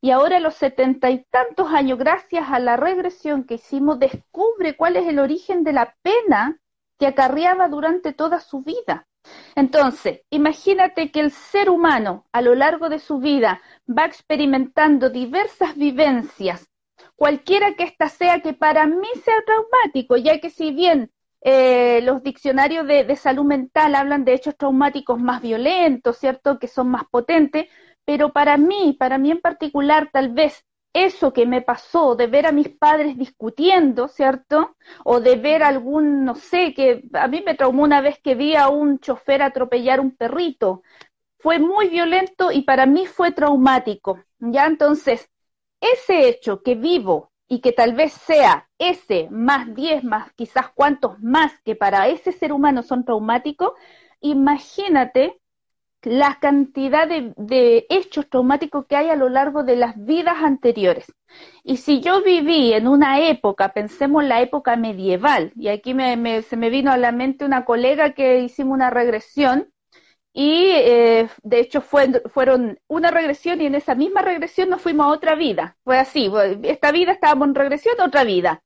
Y 0.01 0.11
ahora 0.11 0.37
a 0.37 0.41
los 0.41 0.55
setenta 0.55 1.11
y 1.11 1.25
tantos 1.25 1.73
años, 1.73 1.99
gracias 1.99 2.49
a 2.49 2.59
la 2.59 2.77
regresión 2.77 3.45
que 3.45 3.55
hicimos, 3.55 3.99
descubre 3.99 4.77
cuál 4.77 4.97
es 4.97 5.07
el 5.07 5.19
origen 5.19 5.65
de 5.65 5.73
la 5.73 5.97
pena 6.03 6.59
que 6.99 7.07
acarreaba 7.07 7.69
durante 7.69 8.13
toda 8.13 8.41
su 8.41 8.63
vida. 8.63 9.07
Entonces, 9.55 10.21
imagínate 10.31 11.11
que 11.11 11.21
el 11.21 11.31
ser 11.31 11.71
humano 11.71 12.27
a 12.33 12.43
lo 12.43 12.55
largo 12.55 12.89
de 12.89 12.99
su 12.99 13.19
vida 13.19 13.63
va 13.89 14.05
experimentando 14.05 15.09
diversas 15.09 15.77
vivencias, 15.77 16.71
cualquiera 17.17 17.75
que 17.75 17.85
ésta 17.85 18.09
sea 18.09 18.41
que 18.41 18.53
para 18.53 18.87
mí 18.87 19.09
sea 19.25 19.37
traumático, 19.47 20.17
ya 20.17 20.41
que 20.41 20.51
si 20.51 20.73
bien 20.73 21.11
eh, 21.47 22.01
los 22.03 22.23
diccionarios 22.23 22.87
de, 22.87 23.17
salud 23.17 23.45
mental 23.45 23.95
hablan 23.95 24.25
de 24.25 24.33
hechos 24.33 24.57
traumáticos 24.57 25.21
más 25.21 25.43
violentos, 25.43 26.17
¿cierto? 26.17 26.59
Que 26.59 26.69
son 26.69 26.89
más 26.89 27.05
potentes, 27.11 27.67
pero 28.07 28.33
para 28.33 28.57
mí, 28.57 28.97
para 28.99 29.19
mí 29.19 29.31
en 29.31 29.43
particular, 29.43 30.09
tal 30.11 30.31
vez 30.31 30.65
eso 30.95 31.35
que 31.35 31.45
me 31.45 31.61
pasó 31.61 32.17
de 32.17 32.29
ver 32.29 32.47
a 32.47 32.53
mis 32.53 32.71
padres 32.71 33.19
discutiendo, 33.19 34.09
¿cierto? 34.09 34.77
O 35.05 35.21
de 35.21 35.37
ver 35.37 35.63
algún, 35.63 36.25
no 36.25 36.35
sé, 36.35 36.73
que 36.73 37.03
a 37.13 37.29
mí 37.29 37.43
me 37.45 37.55
traumó 37.55 37.83
una 37.83 38.01
vez 38.01 38.19
que 38.23 38.35
vi 38.35 38.57
a 38.57 38.71
un 38.71 38.99
chofer 39.01 39.43
atropellar 39.43 40.01
un 40.01 40.17
perrito. 40.17 40.83
Fue 41.41 41.59
muy 41.59 41.91
violento 41.91 42.53
y 42.53 42.63
para 42.63 42.87
mí 42.87 43.07
fue 43.07 43.33
traumático, 43.33 44.19
¿ya? 44.39 44.67
Entonces, 44.67 45.29
ese 45.81 46.27
hecho 46.29 46.63
que 46.63 46.75
vivo 46.75 47.34
y 47.49 47.61
que 47.61 47.73
tal 47.73 47.95
vez 47.95 48.13
sea 48.13 48.69
ese 48.79 49.29
más 49.31 49.75
diez, 49.75 50.03
más 50.05 50.33
quizás 50.33 50.69
cuantos 50.75 51.19
más 51.21 51.53
que 51.65 51.77
para 51.77 52.09
ese 52.09 52.33
ser 52.33 52.53
humano 52.53 52.83
son 52.83 53.05
traumáticos, 53.05 53.73
imagínate 54.21 55.41
la 56.05 56.39
cantidad 56.41 57.09
de, 57.09 57.87
hechos 57.89 58.29
traumáticos 58.29 58.87
que 58.87 58.97
hay 58.97 59.09
a 59.09 59.17
lo 59.17 59.29
largo 59.29 59.63
de 59.63 59.77
las 59.77 59.95
vidas 59.97 60.37
anteriores. 60.43 61.07
Y 61.63 61.79
si 61.79 62.01
yo 62.01 62.23
viví 62.23 62.73
en 62.73 62.87
una 62.87 63.21
época, 63.21 63.73
pensemos 63.73 64.23
la 64.25 64.43
época 64.43 64.77
medieval, 64.77 65.53
y 65.57 65.69
aquí 65.69 65.95
se 66.43 66.57
me 66.57 66.71
vino 66.71 66.93
a 66.93 66.99
la 66.99 67.13
mente 67.13 67.45
una 67.45 67.65
colega 67.65 68.13
que 68.13 68.41
hicimos 68.41 68.75
una 68.75 68.91
regresión, 68.91 69.73
y 70.37 70.67
eh, 70.73 71.29
de 71.45 71.61
hecho 71.61 71.81
fue, 71.81 72.11
fueron 72.33 72.81
una 72.89 73.13
regresión 73.13 73.61
y 73.61 73.67
en 73.67 73.77
esa 73.77 73.95
misma 73.95 74.21
regresión 74.21 74.69
nos 74.69 74.83
fuimos 74.83 75.07
a 75.07 75.11
otra 75.11 75.37
vida. 75.37 75.77
Fue 75.85 75.97
así, 75.97 76.31
esta 76.65 76.91
vida 76.91 77.13
estábamos 77.13 77.49
en 77.49 77.55
regresión, 77.55 77.95
otra 78.01 78.25
vida. 78.25 78.61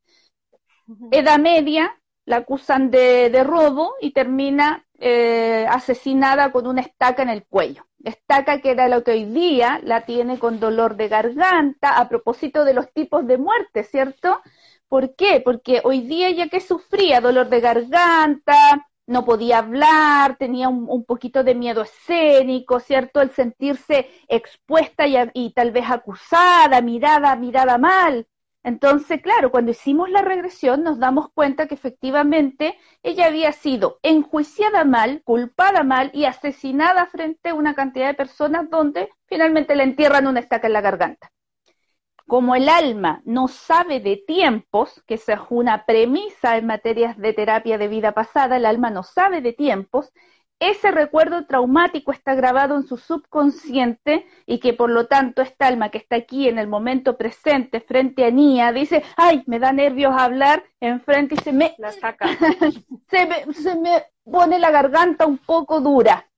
Edad 1.11 1.39
media, 1.39 2.01
la 2.25 2.37
acusan 2.39 2.91
de, 2.91 3.29
de 3.29 3.45
robo 3.45 3.95
y 4.01 4.13
termina 4.13 4.87
eh, 4.99 5.67
asesinada 5.69 6.51
con 6.53 6.67
una 6.67 6.81
estaca 6.81 7.23
en 7.23 7.29
el 7.29 7.45
cuello. 7.47 7.87
Estaca 8.03 8.61
que 8.63 8.71
era 8.71 8.89
lo 8.89 9.05
que 9.05 9.11
hoy 9.11 9.25
día 9.27 9.79
la 9.83 10.07
tiene 10.07 10.39
con 10.39 10.61
dolor 10.61 10.97
de 10.97 11.09
garganta, 11.09 11.99
a 11.99 12.09
propósito 12.09 12.65
de 12.65 12.73
los 12.75 12.91
tipos 12.95 13.27
de 13.27 13.37
muerte, 13.37 13.85
¿cierto? 13.85 14.41
¿Por 14.89 15.15
qué? 15.17 15.43
Porque 15.45 15.83
hoy 15.85 16.01
día 16.01 16.31
ya 16.31 16.49
que 16.49 16.61
sufría 16.61 17.21
dolor 17.21 17.51
de 17.51 17.61
garganta, 17.61 18.88
no 19.09 19.25
podía 19.25 19.59
hablar, 19.59 20.37
tenía 20.37 20.69
un, 20.69 21.05
poquito 21.05 21.43
de 21.43 21.55
miedo 21.55 21.83
escénico, 21.83 22.79
¿cierto? 22.79 23.23
El 23.23 23.31
sentirse 23.31 24.09
expuesta 24.29 25.07
y, 25.07 25.53
tal 25.55 25.73
vez 25.73 25.91
acusada, 25.91 26.83
mirada, 26.83 27.35
mirada 27.35 27.79
mal. 27.79 28.29
Entonces, 28.63 29.23
claro, 29.23 29.51
cuando 29.51 29.71
hicimos 29.71 30.11
la 30.11 30.21
regresión 30.21 30.83
nos 30.83 30.99
damos 30.99 31.31
cuenta 31.33 31.67
que 31.67 31.75
efectivamente 31.75 32.77
ella 33.03 33.27
había 33.27 33.53
sido 33.53 33.99
enjuiciada 34.03 34.85
mal, 34.85 35.23
culpada 35.25 35.85
mal 35.85 36.11
y 36.13 36.27
asesinada 36.27 37.07
frente 37.07 37.49
a 37.49 37.55
una 37.55 37.75
cantidad 37.75 38.09
de 38.09 38.15
personas 38.15 38.69
donde 38.69 39.09
finalmente 39.27 39.75
le 39.75 39.85
entierran 39.85 40.27
una 40.27 40.41
estaca 40.41 40.67
en 40.67 40.75
la 40.75 40.83
garganta 40.83 41.33
como 42.29 42.55
el 42.55 42.69
alma 42.69 43.23
no 43.25 43.49
sabe 43.49 44.01
de 44.01 44.17
tiempos, 44.19 45.03
que 45.07 45.15
esa 45.15 45.33
es 45.33 45.41
una 45.49 45.87
premisa 45.87 46.59
en 46.59 46.67
materias 46.67 47.17
de 47.17 47.33
terapia 47.33 47.79
de 47.79 47.89
vida 47.89 48.13
pasada, 48.13 48.59
el 48.59 48.67
alma 48.67 48.91
no 48.91 49.03
sabe 49.03 49.41
de 49.41 49.55
tiempos, 49.55 50.13
ese 50.61 50.91
recuerdo 50.91 51.47
traumático 51.47 52.13
está 52.13 52.35
grabado 52.35 52.77
en 52.77 52.83
su 52.83 52.99
subconsciente 52.99 54.27
y 54.45 54.59
que 54.59 54.75
por 54.75 54.91
lo 54.91 55.07
tanto 55.07 55.41
esta 55.41 55.69
alma 55.69 55.89
que 55.89 55.99
está 55.99 56.17
aquí 56.17 56.49
en 56.49 56.59
el 56.59 56.69
momento 56.69 57.17
presente 57.17 57.81
frente 57.81 58.27
a 58.27 58.31
Nia 58.31 58.73
dice, 58.73 59.03
ay, 59.17 59.43
me 59.47 59.59
da 59.59 59.73
nervios 59.73 60.13
hablar 60.15 60.63
enfrente 60.81 61.35
y 61.35 61.39
se 61.39 61.53
me, 61.53 61.75
la 61.79 61.93
saca. 61.93 62.29
se, 63.09 63.27
me, 63.27 63.55
se 63.55 63.75
me 63.77 64.05
pone 64.25 64.59
la 64.59 64.71
garganta 64.71 65.25
un 65.25 65.39
poco 65.39 65.81
dura. 65.81 66.29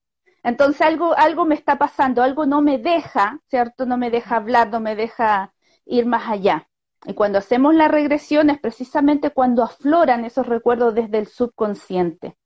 Entonces 0.45 0.83
algo, 0.83 1.19
algo 1.19 1.47
me 1.47 1.57
está 1.57 1.79
pasando, 1.79 2.23
algo 2.23 2.47
no 2.47 2.63
me 2.63 2.79
deja, 2.79 3.41
¿cierto? 3.49 3.87
No 3.87 3.97
me 3.97 4.11
deja 4.11 4.37
hablar, 4.37 4.71
no 4.71 4.79
me 4.79 4.95
deja 4.95 5.53
ir 5.91 6.07
más 6.07 6.29
allá. 6.29 6.69
Y 7.05 7.15
cuando 7.15 7.39
hacemos 7.39 7.75
la 7.75 7.89
regresión 7.89 8.51
es 8.51 8.61
precisamente 8.61 9.31
cuando 9.31 9.63
afloran 9.63 10.25
esos 10.25 10.47
recuerdos 10.47 10.95
desde 10.95 11.19
el 11.19 11.27
subconsciente. 11.27 12.37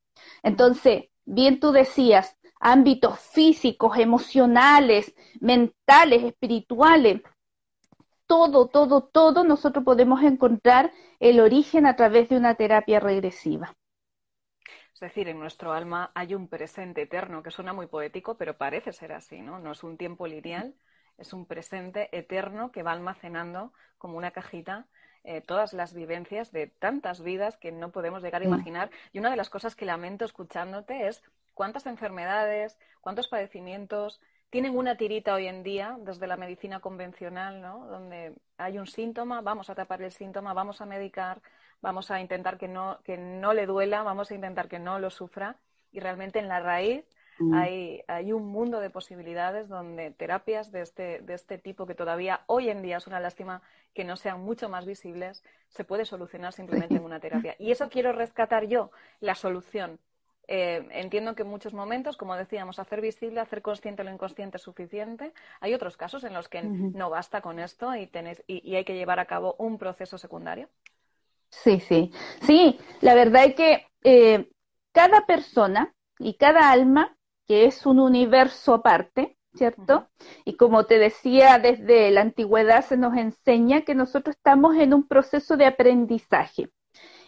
Entonces, 0.43 1.05
bien 1.25 1.61
tú 1.61 1.73
decías, 1.73 2.37
ámbitos 2.61 3.19
físicos, 3.21 3.99
emocionales, 3.99 5.15
mentales, 5.41 6.25
espirituales, 6.25 7.23
todo, 8.27 8.69
todo, 8.69 9.03
todo 9.05 9.45
nosotros 9.45 9.85
podemos 9.85 10.23
encontrar 10.23 10.93
el 11.21 11.41
origen 11.41 11.87
a 11.87 11.97
través 11.97 12.29
de 12.29 12.37
una 12.37 12.55
terapia 12.55 13.01
regresiva. 13.01 13.77
Es 14.95 15.01
decir, 15.01 15.29
en 15.29 15.41
nuestro 15.41 15.73
alma 15.73 16.13
hay 16.15 16.35
un 16.35 16.49
presente 16.49 17.03
eterno, 17.03 17.43
que 17.43 17.51
suena 17.51 17.73
muy 17.73 17.89
poético, 17.89 18.37
pero 18.37 18.57
parece 18.57 18.93
ser 18.93 19.13
así, 19.13 19.43
¿no? 19.43 19.59
No 19.59 19.73
es 19.73 19.83
un 19.83 19.99
tiempo 19.99 20.27
lineal, 20.27 20.75
es 21.19 21.33
un 21.33 21.47
presente 21.47 22.17
eterno 22.17 22.73
que 22.73 22.83
va 22.83 22.93
almacenando 22.93 23.73
como 23.99 24.19
una 24.19 24.31
cajita 24.31 24.87
eh, 25.27 25.41
todas 25.41 25.73
las 25.73 25.95
vivencias 25.95 26.53
de 26.53 26.67
tantas 26.67 27.23
vidas 27.23 27.57
que 27.57 27.73
no 27.73 27.91
podemos 27.93 28.23
llegar 28.23 28.43
a 28.43 28.45
imaginar. 28.45 28.91
Y 29.11 29.19
una 29.19 29.31
de 29.31 29.37
las 29.37 29.49
cosas 29.49 29.75
que 29.75 29.87
lamento 29.87 30.27
escuchándote 30.27 31.09
es 31.09 31.23
cuántas 31.55 31.87
enfermedades, 31.87 32.79
cuántos 33.01 33.29
padecimientos 33.29 34.21
tienen 34.51 34.77
una 34.77 34.99
tirita 34.99 35.35
hoy 35.35 35.47
en 35.47 35.63
día 35.63 35.97
desde 36.01 36.27
la 36.27 36.37
medicina 36.37 36.81
convencional, 36.81 37.63
¿no? 37.63 37.87
Donde 37.87 38.35
hay 38.59 38.79
un 38.79 38.87
síntoma, 38.87 39.41
vamos 39.41 39.71
a 39.71 39.75
tapar 39.75 40.03
el 40.03 40.13
síntoma, 40.13 40.53
vamos 40.53 40.83
a 40.83 40.87
medicar, 40.87 41.41
vamos 41.81 42.11
a 42.11 42.21
intentar 42.21 42.59
que 42.59 42.69
no, 42.69 43.01
que 43.03 43.17
no 43.17 43.55
le 43.55 43.65
duela, 43.65 44.03
vamos 44.03 44.31
a 44.31 44.35
intentar 44.35 44.69
que 44.69 44.79
no 44.79 44.99
lo 44.99 45.09
sufra. 45.09 45.57
Y 45.91 46.01
realmente 46.01 46.39
en 46.39 46.49
la 46.49 46.61
raíz 46.61 47.07
mm. 47.39 47.55
hay, 47.55 48.03
hay, 48.09 48.33
un 48.33 48.47
mundo 48.47 48.81
de 48.81 48.91
posibilidades 48.91 49.69
donde 49.69 50.11
terapias 50.11 50.73
de 50.73 50.83
este, 50.83 51.21
de 51.21 51.35
este 51.35 51.59
tipo, 51.59 51.87
que 51.87 51.95
todavía 51.95 52.43
hoy 52.47 52.69
en 52.69 52.83
día 52.83 52.99
es 52.99 53.07
una 53.07 53.21
lástima 53.21 53.63
que 53.95 54.05
no 54.05 54.17
sean 54.17 54.41
mucho 54.41 54.69
más 54.69 54.87
visibles, 54.87 55.43
se 55.69 55.85
puede 55.85 56.05
solucionar 56.05 56.53
simplemente 56.53 56.97
en 56.97 57.05
una 57.05 57.21
terapia. 57.21 57.55
Y 57.59 57.71
eso 57.71 57.89
quiero 57.89 58.13
rescatar 58.13 58.67
yo, 58.67 58.91
la 59.21 59.35
solución 59.35 59.99
eh, 60.47 60.87
entiendo 60.91 61.35
que 61.35 61.43
en 61.43 61.49
muchos 61.49 61.73
momentos, 61.73 62.17
como 62.17 62.37
decíamos, 62.37 62.79
hacer 62.79 63.01
visible, 63.01 63.41
hacer 63.41 63.63
consciente 63.63 64.05
lo 64.05 64.13
inconsciente 64.13 64.59
es 64.59 64.63
suficiente. 64.63 65.33
Hay 65.61 65.75
otros 65.75 65.97
casos 65.97 66.25
en 66.25 66.35
los 66.35 66.49
que 66.49 66.63
no 66.63 67.11
basta 67.11 67.41
con 67.41 67.59
esto 67.59 67.95
y, 67.97 68.11
y, 68.47 68.75
hay 68.77 68.85
que 68.85 68.95
llevar 68.95 69.21
a 69.21 69.27
cabo 69.27 69.57
un 69.59 69.79
proceso 69.79 70.19
secundario. 70.19 70.69
Sí, 71.51 71.81
sí. 71.81 72.13
Sí, 72.43 72.79
la 73.01 73.15
verdad 73.15 73.45
es 73.45 73.55
que 73.55 73.87
eh, 74.03 74.51
cada 74.93 75.25
persona 75.25 75.95
y 76.19 76.35
cada 76.35 76.71
alma, 76.71 77.17
que 77.47 77.67
es 77.67 77.87
un 77.87 78.01
universo 78.01 78.75
aparte, 78.75 79.37
¿cierto? 79.55 80.09
Y 80.45 80.57
como 80.57 80.87
te 80.87 80.99
decía, 80.99 81.59
desde 81.59 82.11
la 82.11 82.23
antigüedad 82.23 82.85
se 82.85 82.97
nos 82.97 83.17
enseña 83.17 83.83
que 83.83 83.95
nosotros 83.95 84.37
estamos 84.37 84.77
en 84.77 84.95
un 84.95 85.07
proceso 85.07 85.57
de 85.57 85.67
aprendizaje 85.67 86.71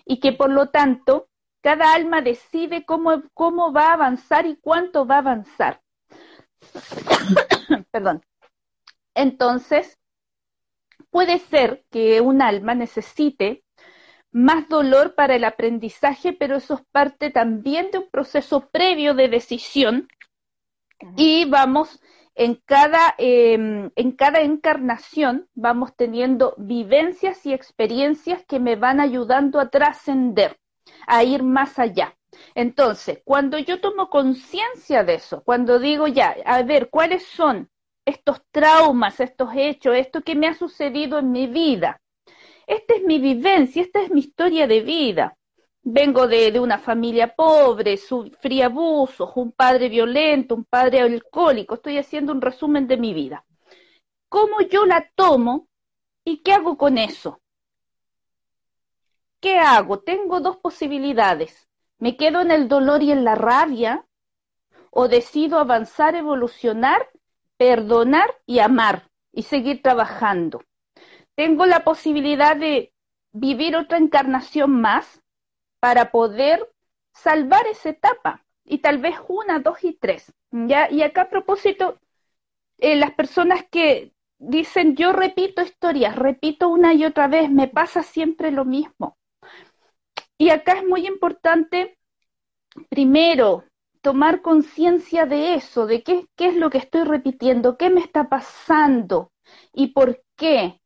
y 0.04 0.20
que 0.20 0.32
por 0.32 0.50
lo 0.50 0.70
tanto 0.70 1.28
cada 1.60 1.94
alma 1.94 2.22
decide 2.22 2.84
cómo, 2.84 3.22
cómo 3.34 3.72
va 3.72 3.88
a 3.88 3.94
avanzar 3.94 4.46
y 4.46 4.56
cuánto 4.56 5.06
va 5.06 5.16
a 5.16 5.18
avanzar. 5.18 5.82
Perdón. 7.90 8.22
Entonces, 9.14 9.98
puede 11.10 11.38
ser 11.38 11.84
que 11.90 12.20
un 12.20 12.42
alma 12.42 12.74
necesite 12.74 13.64
más 14.36 14.68
dolor 14.68 15.14
para 15.14 15.34
el 15.34 15.44
aprendizaje, 15.44 16.34
pero 16.34 16.56
eso 16.56 16.74
es 16.74 16.82
parte 16.92 17.30
también 17.30 17.90
de 17.90 18.00
un 18.00 18.10
proceso 18.10 18.68
previo 18.68 19.14
de 19.14 19.28
decisión 19.28 20.08
y 21.16 21.46
vamos 21.46 22.02
en 22.34 22.60
cada, 22.66 23.14
em, 23.16 23.90
en 23.96 24.12
cada 24.12 24.42
encarnación 24.42 25.48
vamos 25.54 25.96
teniendo 25.96 26.54
vivencias 26.58 27.46
y 27.46 27.54
experiencias 27.54 28.44
que 28.44 28.60
me 28.60 28.76
van 28.76 29.00
ayudando 29.00 29.58
a 29.58 29.70
trascender 29.70 30.58
a 31.06 31.24
ir 31.24 31.42
más 31.42 31.78
allá. 31.78 32.14
Entonces, 32.54 33.22
cuando 33.24 33.56
yo 33.56 33.80
tomo 33.80 34.10
conciencia 34.10 35.02
de 35.02 35.14
eso, 35.14 35.42
cuando 35.44 35.78
digo 35.78 36.08
ya, 36.08 36.36
a 36.44 36.62
ver, 36.62 36.90
¿cuáles 36.90 37.24
son 37.24 37.70
estos 38.04 38.42
traumas, 38.50 39.18
estos 39.18 39.48
hechos, 39.56 39.96
esto 39.96 40.20
que 40.20 40.34
me 40.34 40.46
ha 40.46 40.52
sucedido 40.52 41.20
en 41.20 41.32
mi 41.32 41.46
vida? 41.46 42.02
Esta 42.66 42.94
es 42.94 43.02
mi 43.02 43.18
vivencia, 43.18 43.82
esta 43.82 44.02
es 44.02 44.10
mi 44.10 44.20
historia 44.20 44.66
de 44.66 44.80
vida. 44.80 45.36
Vengo 45.82 46.26
de, 46.26 46.50
de 46.50 46.58
una 46.58 46.78
familia 46.78 47.34
pobre, 47.34 47.96
sufrí 47.96 48.60
abusos, 48.60 49.30
un 49.36 49.52
padre 49.52 49.88
violento, 49.88 50.54
un 50.54 50.64
padre 50.64 51.00
alcohólico. 51.00 51.74
Estoy 51.76 51.98
haciendo 51.98 52.32
un 52.32 52.40
resumen 52.40 52.88
de 52.88 52.96
mi 52.96 53.14
vida. 53.14 53.44
¿Cómo 54.28 54.60
yo 54.62 54.84
la 54.84 55.08
tomo 55.14 55.68
y 56.24 56.38
qué 56.38 56.52
hago 56.52 56.76
con 56.76 56.98
eso? 56.98 57.40
¿qué 59.46 59.60
hago? 59.60 60.00
Tengo 60.00 60.40
dos 60.40 60.56
posibilidades. 60.56 61.68
¿Me 62.00 62.16
quedo 62.16 62.40
en 62.40 62.50
el 62.50 62.66
dolor 62.66 63.04
y 63.04 63.12
en 63.12 63.22
la 63.22 63.36
rabia? 63.36 64.04
¿O 64.90 65.06
decido 65.06 65.60
avanzar, 65.60 66.16
evolucionar, 66.16 67.08
perdonar 67.56 68.28
y 68.44 68.58
amar 68.58 69.08
y 69.30 69.44
seguir 69.44 69.82
trabajando? 69.82 70.64
Tengo 71.36 71.66
la 71.66 71.84
posibilidad 71.84 72.56
de 72.56 72.92
vivir 73.32 73.76
otra 73.76 73.98
encarnación 73.98 74.80
más 74.80 75.22
para 75.80 76.10
poder 76.10 76.68
salvar 77.12 77.66
esa 77.66 77.90
etapa 77.90 78.44
y 78.64 78.78
tal 78.78 78.98
vez 78.98 79.16
una, 79.28 79.60
dos 79.60 79.84
y 79.84 79.94
tres. 79.94 80.32
¿ya? 80.50 80.90
Y 80.90 81.02
acá 81.02 81.22
a 81.22 81.30
propósito, 81.30 81.98
eh, 82.78 82.96
las 82.96 83.12
personas 83.12 83.64
que 83.70 84.12
dicen 84.38 84.96
yo 84.96 85.12
repito 85.12 85.62
historias, 85.62 86.16
repito 86.16 86.68
una 86.68 86.94
y 86.94 87.04
otra 87.04 87.28
vez, 87.28 87.50
me 87.50 87.68
pasa 87.68 88.02
siempre 88.02 88.50
lo 88.50 88.64
mismo. 88.64 89.16
Y 90.38 90.50
acá 90.50 90.72
es 90.74 90.84
muy 90.84 91.06
importante, 91.06 91.98
primero, 92.88 93.64
tomar 94.02 94.42
conciencia 94.42 95.26
de 95.26 95.54
eso, 95.54 95.86
de 95.86 96.02
qué, 96.02 96.26
qué 96.36 96.46
es 96.46 96.56
lo 96.56 96.70
que 96.70 96.78
estoy 96.78 97.04
repitiendo, 97.04 97.76
qué 97.76 97.90
me 97.90 98.00
está 98.00 98.28
pasando 98.28 99.32
y 99.72 99.88
por 99.88 100.22
qué. 100.36 100.80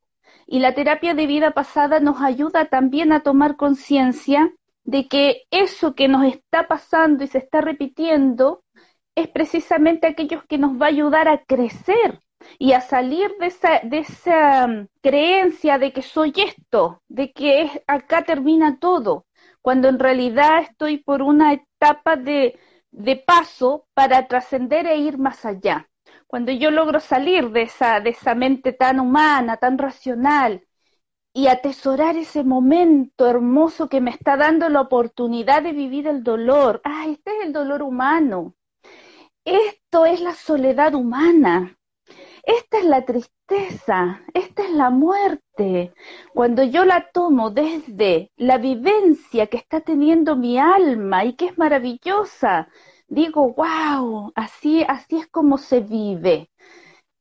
Y 0.53 0.59
la 0.59 0.75
terapia 0.75 1.15
de 1.15 1.29
vida 1.29 1.53
pasada 1.53 2.01
nos 2.01 2.21
ayuda 2.21 2.65
también 2.65 3.13
a 3.13 3.21
tomar 3.21 3.55
conciencia 3.55 4.53
de 4.83 5.07
que 5.07 5.45
eso 5.53 5.95
que 5.95 6.09
nos 6.09 6.25
está 6.25 6.67
pasando 6.67 7.23
y 7.23 7.29
se 7.29 7.39
está 7.39 7.61
repitiendo 7.61 8.65
es 9.15 9.29
precisamente 9.29 10.09
aquello 10.09 10.43
que 10.49 10.59
nos 10.59 10.73
va 10.73 10.87
a 10.87 10.89
ayudar 10.89 11.29
a 11.29 11.45
crecer 11.45 12.19
y 12.59 12.73
a 12.73 12.81
salir 12.81 13.31
de 13.39 13.47
esa, 13.47 13.79
de 13.85 13.99
esa 13.99 14.67
mm, 14.67 14.89
creencia 15.01 15.79
de 15.79 15.93
que 15.93 16.03
soy 16.03 16.33
esto, 16.37 17.01
de 17.07 17.31
que 17.31 17.85
acá 17.87 18.25
termina 18.25 18.81
todo 18.81 19.27
cuando 19.63 19.89
en 19.89 20.01
realidad 20.01 20.63
estoy 20.63 20.99
por 20.99 21.23
una 21.23 21.53
etapa 21.53 22.17
de 22.17 22.59
paso 23.25 23.87
para 23.95 24.27
trascender 24.27 24.89
e 24.89 24.97
ir 24.97 25.17
más 25.17 25.45
allá. 25.45 25.90
Cuando 26.31 26.53
yo 26.53 26.71
logro 26.71 27.01
salir 27.01 27.51
de 27.51 27.63
esa, 27.63 27.99
de 27.99 28.11
esa 28.11 28.37
mente 28.37 28.73
tan 28.73 29.01
humana, 29.01 29.57
tan 29.57 29.77
racional, 29.79 30.65
y 31.35 31.49
atesorar 31.49 32.17
ese 32.17 32.45
momento 32.45 33.27
hermoso 33.27 33.89
que 33.89 34.01
me 34.01 34.13
está 34.13 34.37
dando 34.37 34.69
la 34.69 34.81
oportunidad 34.81 35.61
de 35.65 35.73
vivir 35.73 36.07
el 36.07 36.23
dolor. 36.23 36.81
Ah, 36.85 37.07
este 37.09 37.37
es 37.37 37.47
el 37.47 37.53
dolor 37.53 37.83
humano. 37.83 38.55
Esto 39.45 40.07
es 40.07 40.21
la 40.21 40.35
soledad 40.35 40.95
humana. 40.95 41.77
Esta 42.45 42.79
es 42.79 42.85
la 42.85 43.05
tristeza, 43.05 44.23
esta 44.33 44.63
es 44.63 44.71
la 44.71 44.91
muerte. 44.91 45.93
Cuando 46.33 46.63
yo 46.63 46.85
la 46.85 47.11
tomo 47.11 47.51
desde 47.51 48.31
la 48.37 48.59
vivencia 48.59 49.49
que 49.49 49.57
está 49.57 49.81
teniendo 49.81 50.37
mi 50.37 50.61
alma 50.61 51.25
y 51.25 51.35
que 51.35 51.47
es 51.47 51.59
maravillosa, 51.59 52.69
digo, 53.11 53.53
wow, 53.53 54.33
así, 54.35 54.85
así 54.89 55.19
es 55.19 55.27
como 55.27 55.59
se 55.59 55.81
vive. 55.81 56.49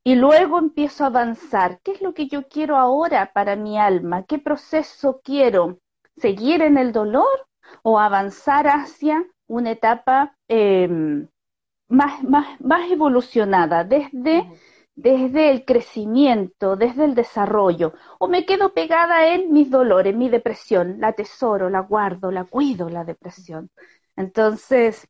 Y 0.06 0.16
luego 0.16 0.58
empiezo 0.60 1.04
a 1.04 1.08
avanzar. 1.08 1.82
¿Qué 1.84 1.92
es 1.92 2.02
lo 2.02 2.14
que 2.14 2.28
yo 2.28 2.48
quiero 2.48 2.78
ahora 2.78 3.32
para 3.34 3.58
mi 3.58 3.78
alma? 3.78 4.24
¿Qué 4.24 4.40
proceso 4.40 5.20
quiero? 5.24 5.80
¿Seguir 6.16 6.62
en 6.62 6.78
el 6.78 6.94
dolor 6.94 7.48
o 7.84 8.00
avanzar 8.00 8.68
hacia 8.68 9.26
una 9.48 9.72
etapa 9.72 10.36
em, 10.48 11.28
más, 11.90 12.24
más, 12.24 12.62
más 12.62 12.90
evolucionada 12.90 13.84
desde 13.84 14.48
desde 15.00 15.50
el 15.50 15.64
crecimiento, 15.64 16.76
desde 16.76 17.06
el 17.06 17.16
desarrollo, 17.16 17.94
o 18.20 18.28
me 18.28 18.46
quedo 18.46 18.74
pegada 18.74 19.34
en 19.34 19.54
mis 19.54 19.70
dolores, 19.70 20.14
mi 20.14 20.28
depresión, 20.28 21.00
la 21.00 21.14
tesoro, 21.14 21.70
la 21.70 21.80
guardo, 21.80 22.32
la 22.32 22.44
cuido, 22.44 22.90
la 22.90 23.06
depresión. 23.06 23.70
Entonces, 24.18 25.08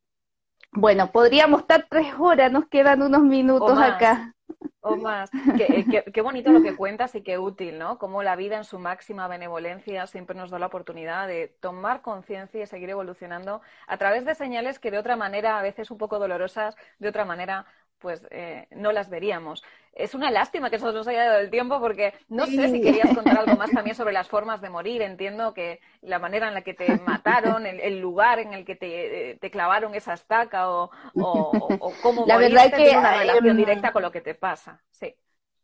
bueno, 0.72 1.10
podríamos 1.10 1.62
estar 1.62 1.86
tres 1.88 2.14
horas, 2.18 2.50
nos 2.52 2.66
quedan 2.66 3.02
unos 3.02 3.22
minutos 3.22 3.78
acá. 3.78 4.34
O 4.82 4.96
más. 4.96 5.30
Qué, 5.56 6.04
qué, 6.12 6.20
bonito 6.22 6.50
lo 6.50 6.62
que 6.62 6.74
cuentas 6.74 7.14
y 7.14 7.22
qué 7.22 7.38
útil, 7.38 7.78
¿no? 7.78 7.98
Como 7.98 8.22
la 8.22 8.34
vida 8.34 8.56
en 8.56 8.64
su 8.64 8.78
máxima 8.78 9.28
benevolencia 9.28 10.06
siempre 10.06 10.34
nos 10.34 10.50
da 10.50 10.58
la 10.58 10.66
oportunidad 10.66 11.28
de 11.28 11.48
tomar 11.60 12.00
conciencia 12.00 12.62
y 12.62 12.66
seguir 12.66 12.88
evolucionando 12.90 13.60
a 13.86 13.96
través 13.98 14.24
de 14.24 14.34
señales 14.34 14.78
que 14.78 14.90
de 14.90 14.98
otra 14.98 15.16
manera, 15.16 15.58
a 15.58 15.62
veces 15.62 15.90
un 15.90 15.98
poco 15.98 16.18
dolorosas, 16.18 16.76
de 16.98 17.08
otra 17.08 17.26
manera 17.26 17.66
pues 18.00 18.26
eh, 18.30 18.66
no 18.70 18.92
las 18.92 19.10
veríamos. 19.10 19.62
Es 19.92 20.14
una 20.14 20.30
lástima 20.30 20.70
que 20.70 20.76
eso 20.76 20.92
nos 20.92 21.06
haya 21.08 21.24
dado 21.24 21.40
el 21.40 21.50
tiempo 21.50 21.80
porque 21.80 22.14
no 22.28 22.46
sé 22.46 22.68
si 22.68 22.80
querías 22.80 23.14
contar 23.14 23.38
algo 23.38 23.56
más 23.56 23.70
también 23.70 23.96
sobre 23.96 24.12
las 24.12 24.28
formas 24.28 24.60
de 24.60 24.70
morir. 24.70 25.02
Entiendo 25.02 25.52
que 25.52 25.80
la 26.00 26.18
manera 26.18 26.48
en 26.48 26.54
la 26.54 26.62
que 26.62 26.74
te 26.74 26.86
mataron, 27.06 27.66
el, 27.66 28.00
lugar 28.00 28.38
en 28.38 28.54
el 28.54 28.64
que 28.64 28.76
te, 28.76 29.38
te, 29.40 29.50
clavaron 29.50 29.94
esa 29.94 30.14
estaca 30.14 30.70
o, 30.70 30.90
o, 31.14 31.92
cómo 32.02 32.24
la 32.26 32.38
verdad 32.38 32.72
que, 32.72 32.96
una 32.96 33.18
relación 33.18 33.48
em, 33.48 33.56
directa 33.56 33.92
con 33.92 34.02
lo 34.02 34.10
que 34.10 34.20
te 34.20 34.34
pasa. 34.34 34.80
Sí. 34.90 35.14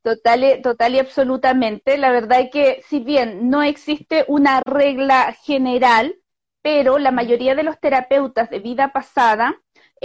Total, 0.03 0.61
total 0.63 0.95
y 0.95 0.99
absolutamente. 0.99 1.97
La 1.97 2.11
verdad 2.11 2.41
es 2.41 2.51
que 2.51 2.83
si 2.87 3.01
bien 3.01 3.49
no 3.49 3.63
existe 3.63 4.25
una 4.29 4.61
regla 4.65 5.33
general, 5.33 6.17
pero 6.63 6.99
la 6.99 7.13
mayoría 7.13 7.55
de 7.55 7.63
los 7.63 7.79
terapeutas 7.79 8.51
de 8.51 8.59
vida 8.59 8.93
pasada 8.93 9.57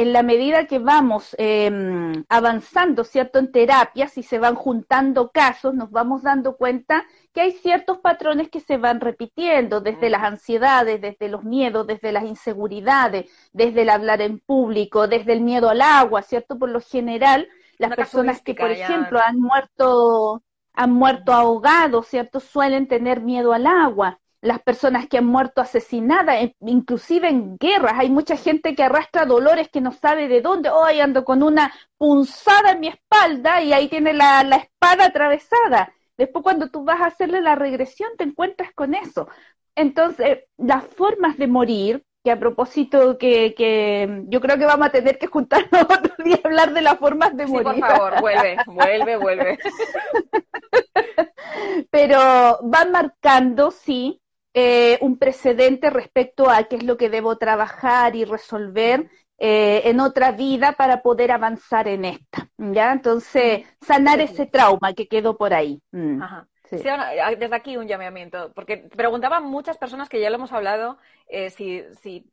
en 0.01 0.13
la 0.13 0.23
medida 0.23 0.65
que 0.65 0.79
vamos 0.79 1.35
em, 1.37 2.23
avanzando, 2.27 3.03
¿cierto?, 3.03 3.37
en 3.37 3.51
terapias 3.51 4.17
y 4.17 4.23
se 4.23 4.39
van 4.39 4.55
juntando 4.55 5.29
casos, 5.29 5.75
nos 5.75 5.91
vamos 5.91 6.23
dando 6.23 6.57
cuenta 6.57 7.05
que 7.33 7.41
hay 7.41 7.51
ciertos 7.51 7.99
patrones 7.99 8.49
que 8.49 8.59
se 8.59 8.77
van 8.77 8.99
repitiendo, 8.99 9.79
desde 9.79 10.09
las 10.09 10.23
ansiedades, 10.23 11.01
desde 11.01 11.29
los 11.29 11.43
miedos, 11.43 11.85
desde 11.85 12.11
las 12.11 12.23
inseguridades, 12.23 13.29
desde 13.53 13.83
el 13.83 13.89
hablar 13.89 14.21
en 14.21 14.39
público, 14.39 15.07
desde 15.07 15.33
el 15.33 15.41
miedo 15.41 15.69
al 15.69 15.81
agua, 15.81 16.23
¿cierto? 16.23 16.57
Por 16.57 16.69
lo 16.69 16.81
general, 16.81 17.47
las 17.77 17.95
personas 17.95 18.41
que, 18.41 18.55
por 18.55 18.71
ejemplo, 18.71 19.19
han 19.23 19.39
muerto, 19.39 20.41
han 20.73 20.93
muerto 20.93 21.31
ahogados, 21.31 22.07
¿cierto? 22.07 22.39
Suelen 22.39 22.87
tener 22.87 23.21
miedo 23.21 23.53
al 23.53 23.67
agua 23.67 24.20
las 24.41 24.61
personas 24.61 25.07
que 25.07 25.19
han 25.19 25.25
muerto 25.25 25.61
asesinadas, 25.61 26.51
inclusive 26.61 27.29
en 27.29 27.57
guerras. 27.57 27.93
Hay 27.97 28.09
mucha 28.09 28.35
gente 28.35 28.75
que 28.75 28.83
arrastra 28.83 29.25
dolores 29.25 29.69
que 29.69 29.81
no 29.81 29.91
sabe 29.91 30.27
de 30.27 30.41
dónde. 30.41 30.69
Hoy 30.69 30.99
ando 30.99 31.23
con 31.23 31.43
una 31.43 31.71
punzada 31.97 32.71
en 32.71 32.79
mi 32.79 32.87
espalda 32.87 33.61
y 33.61 33.71
ahí 33.71 33.87
tiene 33.87 34.13
la, 34.13 34.41
espada 34.41 35.05
atravesada. 35.05 35.93
Después 36.17 36.43
cuando 36.43 36.69
tú 36.69 36.83
vas 36.83 37.01
a 37.01 37.05
hacerle 37.05 37.41
la 37.41 37.55
regresión 37.55 38.09
te 38.17 38.23
encuentras 38.23 38.73
con 38.73 38.95
eso. 38.95 39.27
Entonces, 39.75 40.39
las 40.57 40.85
formas 40.85 41.37
de 41.37 41.47
morir, 41.47 42.03
que 42.23 42.31
a 42.31 42.39
propósito 42.39 43.17
que, 43.17 43.53
que 43.55 44.23
yo 44.27 44.41
creo 44.41 44.57
que 44.57 44.65
vamos 44.65 44.87
a 44.87 44.91
tener 44.91 45.17
que 45.17 45.27
juntarnos 45.27 45.69
otro 45.83 46.23
día 46.23 46.39
a 46.43 46.47
hablar 46.47 46.73
de 46.73 46.81
las 46.81 46.97
formas 46.97 47.35
de 47.37 47.45
morir. 47.45 47.63
por 47.63 47.79
favor, 47.79 48.21
vuelve, 48.21 48.57
vuelve, 48.65 49.17
vuelve. 49.17 49.59
Pero 51.91 52.59
van 52.63 52.91
marcando, 52.91 53.71
sí, 53.71 54.21
eh, 54.53 54.97
un 55.01 55.17
precedente 55.17 55.89
respecto 55.89 56.49
a 56.49 56.63
qué 56.63 56.77
es 56.77 56.83
lo 56.83 56.97
que 56.97 57.09
debo 57.09 57.37
trabajar 57.37 58.15
y 58.15 58.25
resolver 58.25 59.09
eh, 59.37 59.81
en 59.85 59.99
otra 59.99 60.31
vida 60.31 60.73
para 60.73 61.01
poder 61.01 61.31
avanzar 61.31 61.87
en 61.87 62.05
esta. 62.05 62.49
¿ya? 62.57 62.91
Entonces, 62.91 63.65
sanar 63.81 64.21
ese 64.21 64.45
trauma 64.45 64.93
que 64.93 65.07
quedó 65.07 65.37
por 65.37 65.53
ahí. 65.53 65.81
Mm. 65.91 66.21
Ajá. 66.21 66.47
Desde 66.77 67.55
aquí 67.55 67.77
un 67.77 67.87
llamamiento, 67.87 68.51
porque 68.53 68.77
preguntaban 68.77 69.43
muchas 69.43 69.77
personas 69.77 70.07
que 70.07 70.21
ya 70.21 70.29
lo 70.29 70.37
hemos 70.37 70.51
hablado, 70.53 70.97
eh, 71.27 71.49
si, 71.49 71.83
si, 72.01 72.25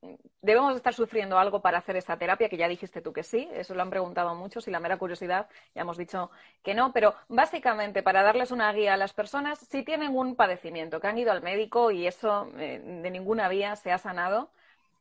debemos 0.42 0.76
estar 0.76 0.94
sufriendo 0.94 1.38
algo 1.38 1.60
para 1.60 1.78
hacer 1.78 1.96
esta 1.96 2.16
terapia, 2.16 2.48
que 2.48 2.56
ya 2.56 2.68
dijiste 2.68 3.02
tú 3.02 3.12
que 3.12 3.22
sí, 3.22 3.48
eso 3.52 3.74
lo 3.74 3.82
han 3.82 3.90
preguntado 3.90 4.34
muchos 4.34 4.68
y 4.68 4.70
la 4.70 4.80
mera 4.80 4.96
curiosidad 4.96 5.48
ya 5.74 5.82
hemos 5.82 5.96
dicho 5.96 6.30
que 6.62 6.74
no, 6.74 6.92
pero 6.92 7.14
básicamente 7.28 8.02
para 8.02 8.22
darles 8.22 8.50
una 8.50 8.72
guía 8.72 8.94
a 8.94 8.96
las 8.96 9.12
personas, 9.12 9.58
si 9.58 9.82
tienen 9.82 10.16
un 10.16 10.36
padecimiento, 10.36 11.00
que 11.00 11.08
han 11.08 11.18
ido 11.18 11.32
al 11.32 11.42
médico 11.42 11.90
y 11.90 12.06
eso 12.06 12.48
eh, 12.58 12.80
de 12.80 13.10
ninguna 13.10 13.48
vía 13.48 13.76
se 13.76 13.92
ha 13.92 13.98
sanado, 13.98 14.50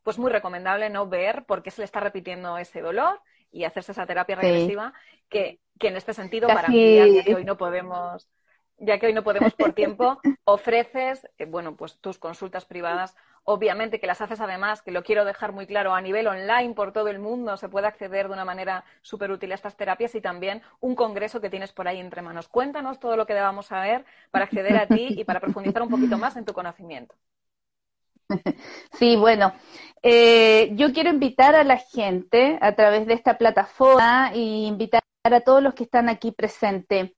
pues 0.03 0.17
muy 0.17 0.31
recomendable 0.31 0.89
no 0.89 1.07
ver 1.07 1.45
por 1.45 1.61
qué 1.61 1.69
se 1.69 1.81
le 1.81 1.85
está 1.85 1.99
repitiendo 1.99 2.57
ese 2.57 2.81
dolor 2.81 3.19
y 3.51 3.65
hacerse 3.65 3.91
esa 3.91 4.05
terapia 4.05 4.35
regresiva, 4.35 4.93
que, 5.29 5.59
que, 5.79 5.87
en 5.87 5.95
este 5.95 6.13
sentido, 6.13 6.47
para 6.47 6.67
mí, 6.67 7.21
que 7.25 7.35
hoy 7.35 7.45
no 7.45 7.57
podemos 7.57 8.27
ya 8.77 8.99
que 8.99 9.07
hoy 9.07 9.13
no 9.13 9.23
podemos 9.23 9.53
por 9.53 9.73
tiempo, 9.73 10.19
ofreces, 10.45 11.27
eh, 11.37 11.45
bueno, 11.45 11.75
pues 11.75 11.97
tus 11.99 12.17
consultas 12.17 12.65
privadas, 12.65 13.15
obviamente 13.43 13.99
que 13.99 14.07
las 14.07 14.21
haces 14.21 14.39
además, 14.39 14.81
que 14.81 14.91
lo 14.91 15.03
quiero 15.03 15.25
dejar 15.25 15.51
muy 15.51 15.65
claro, 15.65 15.93
a 15.93 16.01
nivel 16.01 16.27
online 16.27 16.73
por 16.73 16.91
todo 16.93 17.07
el 17.07 17.19
mundo, 17.19 17.57
se 17.57 17.69
puede 17.69 17.87
acceder 17.87 18.27
de 18.27 18.33
una 18.33 18.45
manera 18.45 18.83
súper 19.01 19.31
útil 19.31 19.51
a 19.51 19.55
estas 19.55 19.75
terapias 19.77 20.13
y 20.15 20.21
también 20.21 20.61
un 20.79 20.95
congreso 20.95 21.41
que 21.41 21.49
tienes 21.49 21.71
por 21.73 21.87
ahí 21.87 21.99
entre 21.99 22.21
manos. 22.21 22.47
Cuéntanos 22.47 22.99
todo 22.99 23.15
lo 23.17 23.25
que 23.25 23.33
debamos 23.33 23.67
saber 23.67 24.05
para 24.31 24.45
acceder 24.45 24.77
a 24.77 24.87
ti 24.87 25.15
y 25.17 25.23
para 25.23 25.39
profundizar 25.39 25.81
un 25.81 25.89
poquito 25.89 26.17
más 26.17 26.35
en 26.35 26.45
tu 26.45 26.53
conocimiento. 26.53 27.15
Sí, 28.91 29.15
bueno, 29.15 29.53
eh, 30.03 30.71
yo 30.73 30.91
quiero 30.91 31.09
invitar 31.09 31.55
a 31.55 31.63
la 31.63 31.77
gente 31.77 32.57
a 32.61 32.75
través 32.75 33.07
de 33.07 33.13
esta 33.13 33.37
plataforma 33.37 34.31
e 34.33 34.39
invitar 34.39 35.01
a 35.23 35.41
todos 35.41 35.61
los 35.63 35.73
que 35.73 35.83
están 35.83 36.09
aquí 36.09 36.31
presentes 36.31 37.11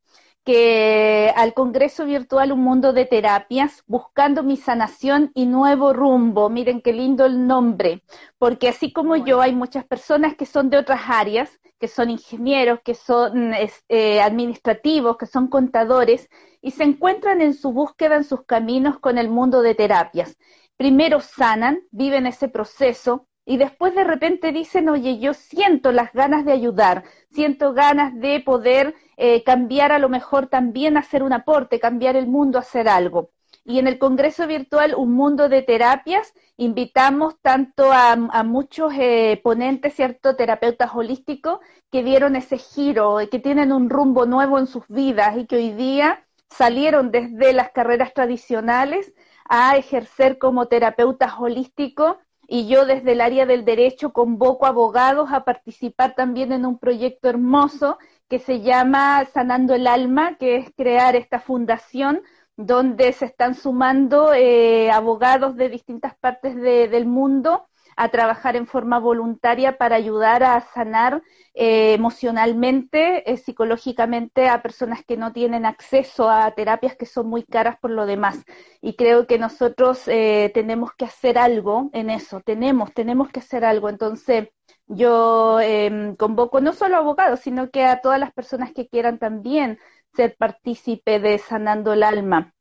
que 0.44 1.32
al 1.36 1.54
Congreso 1.54 2.06
Virtual 2.06 2.52
Un 2.52 2.62
Mundo 2.62 2.94
de 2.94 3.06
Terapias, 3.06 3.84
buscando 3.88 4.44
mi 4.44 4.58
sanación 4.58 5.32
y 5.36 5.46
nuevo 5.46 5.94
rumbo. 5.94 6.50
Miren 6.50 6.82
qué 6.82 6.94
lindo 6.94 7.26
el 7.26 7.48
nombre, 7.48 8.04
porque 8.38 8.70
así 8.70 8.92
como 8.92 9.16
yo, 9.16 9.42
hay 9.42 9.54
muchas 9.54 9.86
personas 9.86 10.36
que 10.36 10.46
son 10.46 10.70
de 10.70 10.78
otras 10.78 11.02
áreas, 11.08 11.60
que 11.80 11.88
son 11.88 12.10
ingenieros, 12.10 12.80
que 12.84 12.96
son 12.96 13.54
eh, 13.54 14.22
administrativos, 14.22 15.18
que 15.18 15.26
son 15.26 15.48
contadores, 15.48 16.28
y 16.62 16.72
se 16.72 16.84
encuentran 16.84 17.42
en 17.42 17.54
su 17.54 17.72
búsqueda, 17.72 18.18
en 18.18 18.26
sus 18.26 18.44
caminos 18.44 19.00
con 19.00 19.18
el 19.18 19.30
mundo 19.30 19.62
de 19.62 19.76
terapias. 19.76 20.38
Primero 20.76 21.22
sanan, 21.22 21.82
viven 21.92 22.26
ese 22.26 22.50
proceso, 22.50 23.28
y 23.50 23.58
después 23.58 23.96
de 23.96 24.04
repente 24.04 24.52
dicen, 24.52 24.90
oye, 24.90 25.18
yo 25.18 25.34
siento 25.34 25.92
las 25.92 26.14
ganas 26.14 26.46
de 26.46 26.52
ayudar, 26.52 27.04
siento 27.32 27.74
ganas 27.74 28.14
de 28.14 28.42
poder 28.42 28.94
eh, 29.18 29.44
cambiar 29.44 29.92
a 29.92 29.98
lo 29.98 30.08
mejor 30.08 30.46
también 30.46 30.98
hacer 30.98 31.24
un 31.24 31.34
aporte, 31.34 31.80
cambiar 31.80 32.16
el 32.16 32.28
mundo, 32.28 32.60
hacer 32.60 32.88
algo. 32.88 33.32
Y 33.66 33.80
en 33.80 33.88
el 33.88 33.98
Congreso 33.98 34.46
Virtual 34.46 34.94
Un 34.96 35.14
Mundo 35.14 35.50
de 35.50 35.64
Terapias 35.64 36.32
invitamos 36.58 37.42
tanto 37.42 37.92
a, 37.92 38.16
muchos 38.44 38.94
eh, 38.96 39.42
ponentes, 39.44 39.96
¿cierto? 39.96 40.36
Terapeutas 40.36 40.92
holísticos 40.94 41.58
que 41.92 42.04
dieron 42.04 42.36
ese 42.36 42.60
giro, 42.60 43.18
que 43.32 43.40
tienen 43.40 43.72
un 43.72 43.90
rumbo 43.90 44.28
nuevo 44.28 44.60
en 44.60 44.68
sus 44.68 44.88
vidas 44.90 45.36
y 45.38 45.48
que 45.48 45.56
hoy 45.56 45.72
día 45.72 46.24
salieron 46.52 47.10
desde 47.10 47.54
las 47.54 47.72
carreras 47.72 48.14
tradicionales 48.14 49.12
a 49.46 49.76
ejercer 49.76 50.38
como 50.38 50.68
terapeutas 50.68 51.34
holísticos 51.40 52.18
y 52.50 52.68
yo 52.68 52.86
desde 52.86 53.12
el 53.12 53.22
área 53.22 53.46
del 53.46 53.64
derecho 53.64 54.12
convoco 54.12 54.66
abogados 54.66 55.32
a 55.32 55.44
participar 55.44 56.16
también 56.16 56.52
en 56.52 56.66
un 56.66 56.80
proyecto 56.80 57.30
hermoso 57.30 58.00
que 58.28 58.40
se 58.40 58.62
llama 58.62 59.26
Sanando 59.34 59.76
el 59.76 59.86
Alma, 59.86 60.36
que 60.38 60.58
es 60.58 60.72
crear 60.76 61.16
esta 61.16 61.40
fundación 61.40 62.22
donde 62.58 63.14
se 63.14 63.26
están 63.26 63.54
sumando 63.54 64.34
eh, 64.34 64.90
abogados 64.92 65.56
de 65.56 65.70
distintas 65.70 66.16
partes 66.18 66.56
del 66.56 67.06
mundo 67.06 67.69
a 68.00 68.08
trabajar 68.08 68.56
en 68.56 68.66
forma 68.66 68.98
voluntaria 68.98 69.78
para 69.78 69.98
ayudar 69.98 70.42
a 70.42 70.62
sanar 70.62 71.22
eh, 71.54 71.94
emocionalmente, 71.94 73.30
eh, 73.30 73.36
psicológicamente 73.36 74.48
a 74.48 74.62
personas 74.62 75.04
que 75.04 75.18
no 75.18 75.34
tienen 75.34 75.66
acceso 75.66 76.30
a 76.30 76.50
terapias 76.52 76.96
que 76.96 77.06
son 77.06 77.28
muy 77.28 77.44
caras 77.44 77.78
por 77.78 77.92
lo 77.92 78.06
demás. 78.06 78.46
Y 78.82 78.96
creo 78.96 79.28
que 79.28 79.38
nosotros 79.38 80.08
eh, 80.08 80.50
tenemos 80.54 80.94
que 80.94 81.04
hacer 81.04 81.38
algo 81.38 81.90
en 81.92 82.10
eso, 82.10 82.40
tenemos, 82.40 82.94
tenemos 82.94 83.28
que 83.32 83.42
hacer 83.42 83.66
algo. 83.66 83.90
Entonces, 83.90 84.48
yo 84.88 85.60
em, 85.60 86.16
convoco 86.16 86.62
no 86.62 86.72
solo 86.72 86.96
a 86.96 87.00
abogados, 87.00 87.42
sino 87.42 87.70
que 87.70 87.84
a 87.84 88.00
todas 88.00 88.20
las 88.22 88.32
personas 88.32 88.72
que 88.72 88.88
quieran 88.88 89.20
también 89.20 89.78
ser 90.16 90.38
partícipe 90.38 91.20
de 91.20 91.38
Sanando 91.38 91.92
el 91.92 92.04
Alma. 92.04 92.54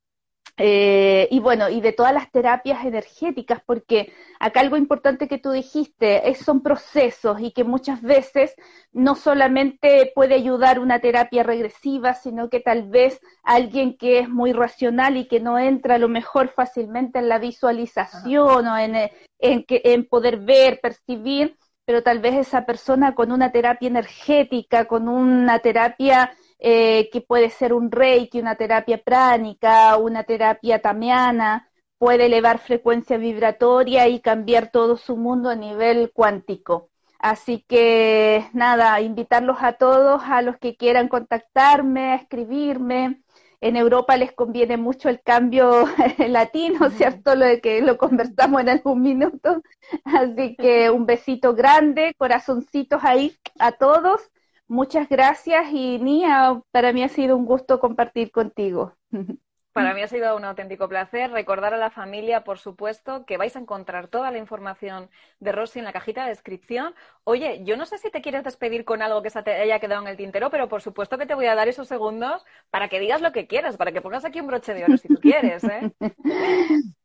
Eh, 0.61 1.29
y 1.31 1.38
bueno, 1.38 1.68
y 1.68 1.81
de 1.81 1.92
todas 1.92 2.12
las 2.12 2.33
terapias 2.33 2.85
energéticas, 2.85 3.62
porque 3.64 4.12
acá 4.40 4.59
algo 4.59 4.77
importante 4.77 5.29
que 5.29 5.38
tú 5.38 5.53
dijiste 5.53 6.29
es, 6.29 6.38
son 6.38 6.62
procesos 6.62 7.40
y 7.40 7.53
que 7.53 7.62
muchas 7.62 8.03
veces 8.03 8.57
no 8.92 9.14
solamente 9.14 10.11
puede 10.16 10.35
ayudar 10.35 10.81
una 10.81 10.99
terapia 10.99 11.44
regresiva, 11.44 12.14
sino 12.14 12.51
que 12.51 12.59
tal 12.59 12.88
vez 12.88 13.21
alguien 13.44 13.97
que 13.97 14.18
es 14.18 14.29
muy 14.29 14.53
racional 14.53 15.16
y 15.16 15.29
que 15.29 15.38
no 15.38 15.61
entra 15.61 15.94
a 15.94 15.99
lo 15.99 16.09
mejor 16.09 16.49
fácilmente 16.49 17.21
en 17.21 17.29
la 17.29 17.38
visualización 17.38 18.66
o 18.66 18.77
en, 18.79 18.97
en, 19.38 19.64
en 19.68 20.09
poder 20.09 20.38
ver, 20.38 20.81
percibir, 20.81 21.57
pero 21.85 22.03
tal 22.03 22.18
vez 22.18 22.35
esa 22.35 22.66
persona 22.66 23.14
con 23.14 23.31
una 23.31 23.53
terapia 23.53 23.87
energética, 23.87 24.87
con 24.87 25.09
una 25.09 25.61
terapia 25.61 26.33
eh, 26.59 27.09
que 27.12 27.21
puede 27.21 27.51
ser 27.51 27.73
un 27.73 27.90
reiki, 27.90 28.40
una 28.40 28.57
terapia 28.57 28.99
pránica, 29.03 29.97
una 29.97 30.25
terapia 30.25 30.81
tamiana, 30.81 31.71
puede 31.99 32.27
elevar 32.27 32.59
frecuencia 32.59 33.16
vibratoria 33.18 34.09
y 34.09 34.21
cambiar 34.21 34.71
todo 34.71 34.97
su 34.97 35.16
mundo 35.16 35.51
a 35.51 35.57
nivel 35.57 36.12
cuántico. 36.12 36.90
Así 37.18 37.64
que 37.68 38.49
nada, 38.53 39.01
invitarlos 39.01 39.59
a 39.61 39.73
todos, 39.75 40.23
a 40.25 40.42
los 40.42 40.57
que 40.59 40.77
quieran 40.77 41.09
contactarme, 41.09 42.12
a 42.12 42.14
escribirme. 42.16 43.23
En 43.61 43.77
Europa 43.77 44.16
les 44.16 44.33
conviene 44.33 44.77
mucho 44.77 45.09
el 45.09 45.21
cambio 45.21 45.87
latino, 46.29 46.90
¿cierto? 46.90 47.35
Lo 47.35 47.44
de 47.47 47.61
que 47.61 47.81
lo 47.83 47.99
conversamos 47.99 48.61
en 48.61 48.68
algún 48.68 49.03
minuto. 49.03 49.62
Así 50.05 50.55
que 50.57 50.90
un 50.90 51.07
besito 51.07 51.55
grande, 51.55 52.14
corazoncitos 52.18 53.03
ahí 53.03 53.37
a 53.59 53.73
todos 53.73 54.31
Muchas 54.68 55.09
gracias 55.09 55.66
y 55.72 55.98
Nia, 55.98 56.61
para 56.70 56.92
mí 56.92 57.02
ha 57.02 57.09
sido 57.09 57.37
un 57.37 57.46
gusto 57.46 57.81
compartir 57.81 58.31
contigo. 58.31 58.94
Para 59.72 59.94
mí 59.94 60.02
ha 60.02 60.09
sido 60.09 60.35
un 60.35 60.44
auténtico 60.44 60.88
placer 60.88 61.31
recordar 61.31 61.72
a 61.72 61.76
la 61.76 61.90
familia, 61.90 62.42
por 62.42 62.59
supuesto, 62.59 63.24
que 63.26 63.37
vais 63.37 63.54
a 63.54 63.61
encontrar 63.61 64.09
toda 64.09 64.33
la 64.33 64.38
información 64.38 65.09
de 65.38 65.52
Rosy 65.52 65.78
en 65.78 65.85
la 65.85 65.92
cajita 65.92 66.24
de 66.24 66.31
descripción. 66.31 66.96
Oye, 67.22 67.62
yo 67.62 67.76
no 67.76 67.87
sé 67.87 67.98
si 67.98 68.11
te 68.11 68.20
quieres 68.20 68.42
despedir 68.42 68.85
con 68.85 69.02
algo 69.02 69.22
que 69.22 69.31
se 69.31 69.40
te 69.44 69.52
haya 69.52 69.78
quedado 69.78 70.02
en 70.02 70.09
el 70.09 70.16
tintero, 70.16 70.50
pero 70.50 70.68
por 70.68 70.83
supuesto 70.83 71.16
que 71.16 71.26
te 71.26 71.35
voy 71.35 71.46
a 71.46 71.54
dar 71.54 71.68
esos 71.68 71.87
segundos 71.87 72.44
para 72.70 72.88
que 72.88 72.98
digas 72.98 73.20
lo 73.20 73.31
que 73.31 73.46
quieras, 73.46 73.76
para 73.76 73.92
que 73.92 74.00
pongas 74.00 74.24
aquí 74.24 74.40
un 74.40 74.48
broche 74.48 74.74
de 74.74 74.85
oro 74.85 74.96
si 74.96 75.07
tú 75.07 75.20
quieres. 75.20 75.62
¿eh? 75.62 75.92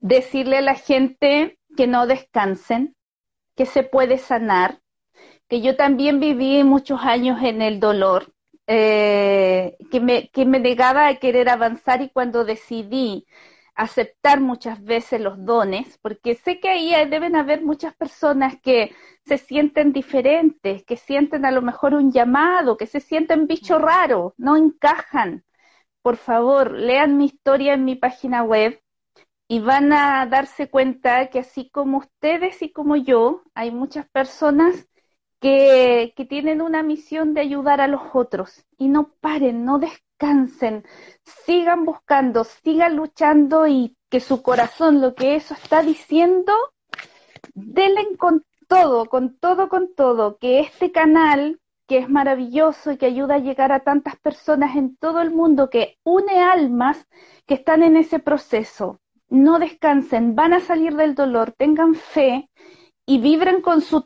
decirle 0.00 0.58
a 0.58 0.62
la 0.62 0.74
gente 0.74 1.58
que 1.76 1.86
no 1.86 2.06
descansen, 2.06 2.94
que 3.56 3.66
se 3.66 3.82
puede 3.82 4.18
sanar, 4.18 4.78
que 5.48 5.60
yo 5.60 5.76
también 5.76 6.20
viví 6.20 6.64
muchos 6.64 7.00
años 7.02 7.42
en 7.42 7.62
el 7.62 7.80
dolor, 7.80 8.32
eh, 8.66 9.76
que, 9.90 10.00
me, 10.00 10.28
que 10.30 10.44
me 10.44 10.58
negaba 10.58 11.08
a 11.08 11.16
querer 11.16 11.48
avanzar 11.48 12.02
y 12.02 12.10
cuando 12.10 12.44
decidí 12.44 13.26
aceptar 13.76 14.40
muchas 14.40 14.82
veces 14.82 15.20
los 15.20 15.44
dones, 15.44 15.98
porque 16.02 16.34
sé 16.34 16.60
que 16.60 16.68
ahí 16.70 16.92
deben 17.08 17.36
haber 17.36 17.62
muchas 17.62 17.94
personas 17.94 18.56
que 18.62 18.94
se 19.24 19.38
sienten 19.38 19.92
diferentes, 19.92 20.82
que 20.84 20.96
sienten 20.96 21.44
a 21.44 21.50
lo 21.50 21.60
mejor 21.62 21.94
un 21.94 22.10
llamado, 22.10 22.76
que 22.76 22.86
se 22.86 23.00
sienten 23.00 23.46
bicho 23.46 23.78
raro, 23.78 24.34
no 24.38 24.56
encajan. 24.56 25.44
Por 26.02 26.16
favor, 26.16 26.72
lean 26.72 27.18
mi 27.18 27.26
historia 27.26 27.74
en 27.74 27.84
mi 27.84 27.96
página 27.96 28.42
web 28.42 28.80
y 29.48 29.60
van 29.60 29.92
a 29.92 30.26
darse 30.26 30.68
cuenta 30.70 31.28
que 31.28 31.40
así 31.40 31.70
como 31.70 31.98
ustedes 31.98 32.62
y 32.62 32.72
como 32.72 32.96
yo, 32.96 33.42
hay 33.54 33.70
muchas 33.70 34.08
personas 34.08 34.86
que, 35.40 36.12
tienen 36.28 36.60
una 36.60 36.82
misión 36.82 37.34
de 37.34 37.40
ayudar 37.40 37.80
a 37.80 37.88
los 37.88 38.02
otros. 38.14 38.64
Y 38.78 38.88
no 38.88 39.12
paren, 39.20 39.64
no 39.64 39.78
descansen, 39.78 40.84
sigan 41.22 41.84
buscando, 41.84 42.44
sigan 42.44 42.96
luchando 42.96 43.66
y 43.66 43.96
que 44.08 44.20
su 44.20 44.42
corazón, 44.42 45.00
lo 45.00 45.14
que 45.14 45.36
eso 45.36 45.54
está 45.54 45.82
diciendo, 45.82 46.52
denle 47.54 48.16
con 48.16 48.44
todo, 48.68 49.06
con 49.06 49.36
todo, 49.38 49.68
con 49.68 49.94
todo, 49.94 50.38
que 50.38 50.60
este 50.60 50.92
canal, 50.92 51.60
que 51.86 51.98
es 51.98 52.08
maravilloso 52.08 52.92
y 52.92 52.96
que 52.96 53.06
ayuda 53.06 53.36
a 53.36 53.40
llegar 53.40 53.72
a 53.72 53.80
tantas 53.80 54.16
personas 54.16 54.76
en 54.76 54.96
todo 54.96 55.20
el 55.20 55.30
mundo, 55.30 55.70
que 55.70 55.98
une 56.04 56.40
almas 56.40 57.06
que 57.46 57.54
están 57.54 57.82
en 57.82 57.96
ese 57.96 58.18
proceso, 58.18 59.00
no 59.28 59.58
descansen, 59.58 60.34
van 60.34 60.52
a 60.52 60.60
salir 60.60 60.96
del 60.96 61.14
dolor, 61.14 61.52
tengan 61.52 61.94
fe 61.94 62.48
y 63.04 63.18
vibren 63.18 63.60
con 63.60 63.80
su 63.80 64.02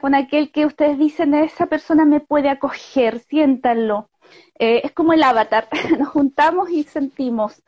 con 0.00 0.14
aquel 0.14 0.50
que 0.52 0.66
ustedes 0.66 0.98
dicen, 0.98 1.34
esa 1.34 1.66
persona 1.66 2.04
me 2.04 2.20
puede 2.20 2.48
acoger, 2.48 3.20
siéntanlo. 3.20 4.10
Eh, 4.58 4.82
es 4.84 4.92
como 4.92 5.12
el 5.12 5.22
avatar, 5.22 5.68
nos 5.98 6.08
juntamos 6.08 6.70
y 6.70 6.84
sentimos. 6.84 7.62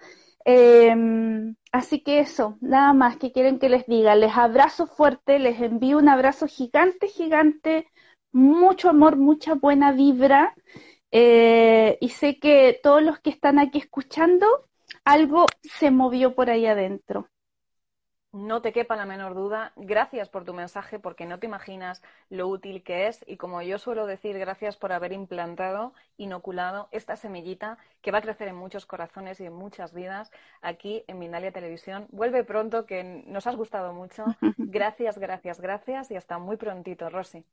Em, 0.44 1.56
así 1.72 2.00
que 2.00 2.20
eso, 2.20 2.56
nada 2.60 2.92
más 2.94 3.16
que 3.16 3.32
quieren 3.32 3.58
que 3.58 3.68
les 3.68 3.86
diga, 3.86 4.14
les 4.14 4.36
abrazo 4.36 4.86
fuerte, 4.86 5.38
les 5.38 5.60
envío 5.60 5.98
un 5.98 6.08
abrazo 6.08 6.46
gigante, 6.46 7.08
gigante, 7.08 7.86
mucho 8.32 8.88
amor, 8.90 9.16
mucha 9.16 9.54
buena 9.54 9.92
vibra. 9.92 10.54
Eh, 11.10 11.98
y 12.00 12.10
sé 12.10 12.38
que 12.38 12.78
todos 12.82 13.02
los 13.02 13.18
que 13.20 13.30
están 13.30 13.58
aquí 13.58 13.78
escuchando, 13.78 14.46
algo 15.04 15.46
se 15.62 15.90
movió 15.90 16.34
por 16.34 16.50
ahí 16.50 16.66
adentro. 16.66 17.28
No 18.46 18.62
te 18.62 18.72
quepa 18.72 18.96
la 18.96 19.06
menor 19.06 19.34
duda. 19.34 19.72
Gracias 19.76 20.28
por 20.28 20.44
tu 20.44 20.54
mensaje 20.54 20.98
porque 20.98 21.26
no 21.26 21.38
te 21.38 21.46
imaginas 21.46 22.02
lo 22.30 22.48
útil 22.48 22.82
que 22.82 23.06
es 23.08 23.24
y 23.26 23.36
como 23.36 23.60
yo 23.62 23.78
suelo 23.78 24.06
decir, 24.06 24.38
gracias 24.38 24.76
por 24.76 24.92
haber 24.92 25.12
implantado, 25.12 25.92
inoculado 26.16 26.88
esta 26.92 27.16
semillita 27.16 27.78
que 28.02 28.12
va 28.12 28.18
a 28.18 28.22
crecer 28.22 28.48
en 28.48 28.56
muchos 28.56 28.86
corazones 28.86 29.40
y 29.40 29.46
en 29.46 29.52
muchas 29.54 29.92
vidas 29.92 30.30
aquí 30.62 31.04
en 31.08 31.18
Mindalia 31.18 31.52
Televisión. 31.52 32.06
Vuelve 32.10 32.44
pronto 32.44 32.86
que 32.86 33.02
nos 33.26 33.46
has 33.46 33.56
gustado 33.56 33.92
mucho. 33.92 34.36
Gracias, 34.66 35.18
gracias, 35.18 35.60
gracias 35.60 36.10
y 36.10 36.16
hasta 36.16 36.38
muy 36.38 36.56
prontito, 36.56 37.10
Rosy. 37.10 37.44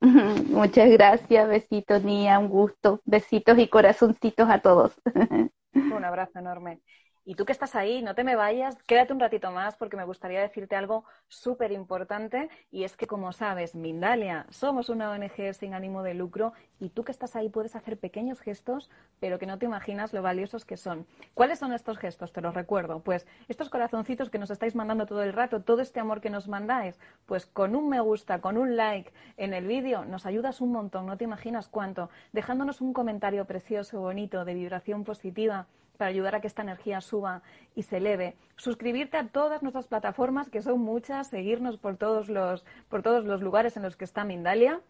Muchas 0.50 0.90
gracias, 0.90 1.48
besitos, 1.48 2.02
Nia, 2.04 2.38
un 2.38 2.48
gusto. 2.48 3.00
Besitos 3.04 3.58
y 3.58 3.68
corazoncitos 3.68 4.48
a 4.48 4.60
todos. 4.60 4.92
Un 5.88 6.04
abrazo 6.04 6.38
enorme. 6.40 6.80
Y 7.26 7.36
tú 7.36 7.46
que 7.46 7.52
estás 7.52 7.74
ahí, 7.74 8.02
no 8.02 8.14
te 8.14 8.22
me 8.22 8.36
vayas, 8.36 8.76
quédate 8.82 9.14
un 9.14 9.20
ratito 9.20 9.50
más 9.50 9.76
porque 9.76 9.96
me 9.96 10.04
gustaría 10.04 10.42
decirte 10.42 10.76
algo 10.76 11.04
súper 11.26 11.72
importante 11.72 12.50
y 12.70 12.84
es 12.84 12.98
que 12.98 13.06
como 13.06 13.32
sabes, 13.32 13.74
Mindalia, 13.74 14.44
somos 14.50 14.90
una 14.90 15.10
ONG 15.10 15.54
sin 15.54 15.72
ánimo 15.72 16.02
de 16.02 16.12
lucro 16.12 16.52
y 16.78 16.90
tú 16.90 17.02
que 17.02 17.12
estás 17.12 17.34
ahí 17.34 17.48
puedes 17.48 17.76
hacer 17.76 17.98
pequeños 17.98 18.42
gestos, 18.42 18.90
pero 19.20 19.38
que 19.38 19.46
no 19.46 19.58
te 19.58 19.64
imaginas 19.64 20.12
lo 20.12 20.20
valiosos 20.20 20.66
que 20.66 20.76
son. 20.76 21.06
¿Cuáles 21.32 21.60
son 21.60 21.72
estos 21.72 21.96
gestos? 21.96 22.30
Te 22.34 22.42
los 22.42 22.54
recuerdo. 22.54 23.00
Pues 23.00 23.26
estos 23.48 23.70
corazoncitos 23.70 24.28
que 24.28 24.38
nos 24.38 24.50
estáis 24.50 24.74
mandando 24.74 25.06
todo 25.06 25.22
el 25.22 25.32
rato, 25.32 25.62
todo 25.62 25.80
este 25.80 26.00
amor 26.00 26.20
que 26.20 26.28
nos 26.28 26.46
mandáis, 26.46 27.00
pues 27.24 27.46
con 27.46 27.74
un 27.74 27.88
me 27.88 28.00
gusta, 28.00 28.42
con 28.42 28.58
un 28.58 28.76
like 28.76 29.14
en 29.38 29.54
el 29.54 29.66
vídeo, 29.66 30.04
nos 30.04 30.26
ayudas 30.26 30.60
un 30.60 30.72
montón, 30.72 31.06
no 31.06 31.16
te 31.16 31.24
imaginas 31.24 31.68
cuánto, 31.68 32.10
dejándonos 32.32 32.82
un 32.82 32.92
comentario 32.92 33.46
precioso, 33.46 34.00
bonito, 34.00 34.44
de 34.44 34.52
vibración 34.52 35.04
positiva 35.04 35.68
para 35.96 36.10
ayudar 36.10 36.34
a 36.34 36.40
que 36.40 36.46
esta 36.46 36.62
energía 36.62 37.00
suba 37.00 37.42
y 37.74 37.82
se 37.82 37.98
eleve. 37.98 38.36
Suscribirte 38.56 39.16
a 39.16 39.28
todas 39.28 39.62
nuestras 39.62 39.86
plataformas, 39.86 40.50
que 40.50 40.62
son 40.62 40.80
muchas, 40.80 41.28
seguirnos 41.28 41.78
por 41.78 41.96
todos 41.96 42.28
los, 42.28 42.64
por 42.88 43.02
todos 43.02 43.24
los 43.24 43.40
lugares 43.40 43.76
en 43.76 43.82
los 43.82 43.96
que 43.96 44.04
está 44.04 44.24
Mindalia. 44.24 44.80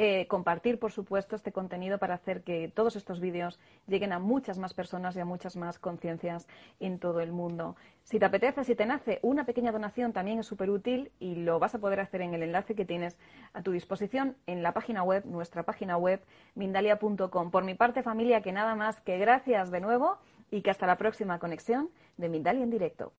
Eh, 0.00 0.28
compartir, 0.28 0.78
por 0.78 0.92
supuesto, 0.92 1.34
este 1.34 1.50
contenido 1.50 1.98
para 1.98 2.14
hacer 2.14 2.44
que 2.44 2.70
todos 2.72 2.94
estos 2.94 3.18
vídeos 3.18 3.58
lleguen 3.88 4.12
a 4.12 4.20
muchas 4.20 4.56
más 4.56 4.72
personas 4.72 5.16
y 5.16 5.20
a 5.20 5.24
muchas 5.24 5.56
más 5.56 5.80
conciencias 5.80 6.46
en 6.78 7.00
todo 7.00 7.20
el 7.20 7.32
mundo. 7.32 7.74
Si 8.04 8.20
te 8.20 8.24
apetece, 8.24 8.62
si 8.62 8.76
te 8.76 8.86
nace, 8.86 9.18
una 9.22 9.44
pequeña 9.44 9.72
donación 9.72 10.12
también 10.12 10.38
es 10.38 10.46
súper 10.46 10.70
útil 10.70 11.10
y 11.18 11.34
lo 11.34 11.58
vas 11.58 11.74
a 11.74 11.80
poder 11.80 11.98
hacer 11.98 12.20
en 12.20 12.32
el 12.32 12.44
enlace 12.44 12.76
que 12.76 12.84
tienes 12.84 13.18
a 13.52 13.62
tu 13.62 13.72
disposición 13.72 14.36
en 14.46 14.62
la 14.62 14.72
página 14.72 15.02
web, 15.02 15.24
nuestra 15.26 15.64
página 15.64 15.96
web, 15.96 16.22
mindalia.com. 16.54 17.50
Por 17.50 17.64
mi 17.64 17.74
parte, 17.74 18.04
familia, 18.04 18.40
que 18.40 18.52
nada 18.52 18.76
más 18.76 19.00
que 19.00 19.18
gracias 19.18 19.72
de 19.72 19.80
nuevo 19.80 20.18
y 20.50 20.62
que 20.62 20.70
hasta 20.70 20.86
la 20.86 20.96
próxima 20.96 21.38
conexión 21.38 21.90
de 22.16 22.28
Mindali 22.28 22.62
en 22.62 22.70
directo. 22.70 23.12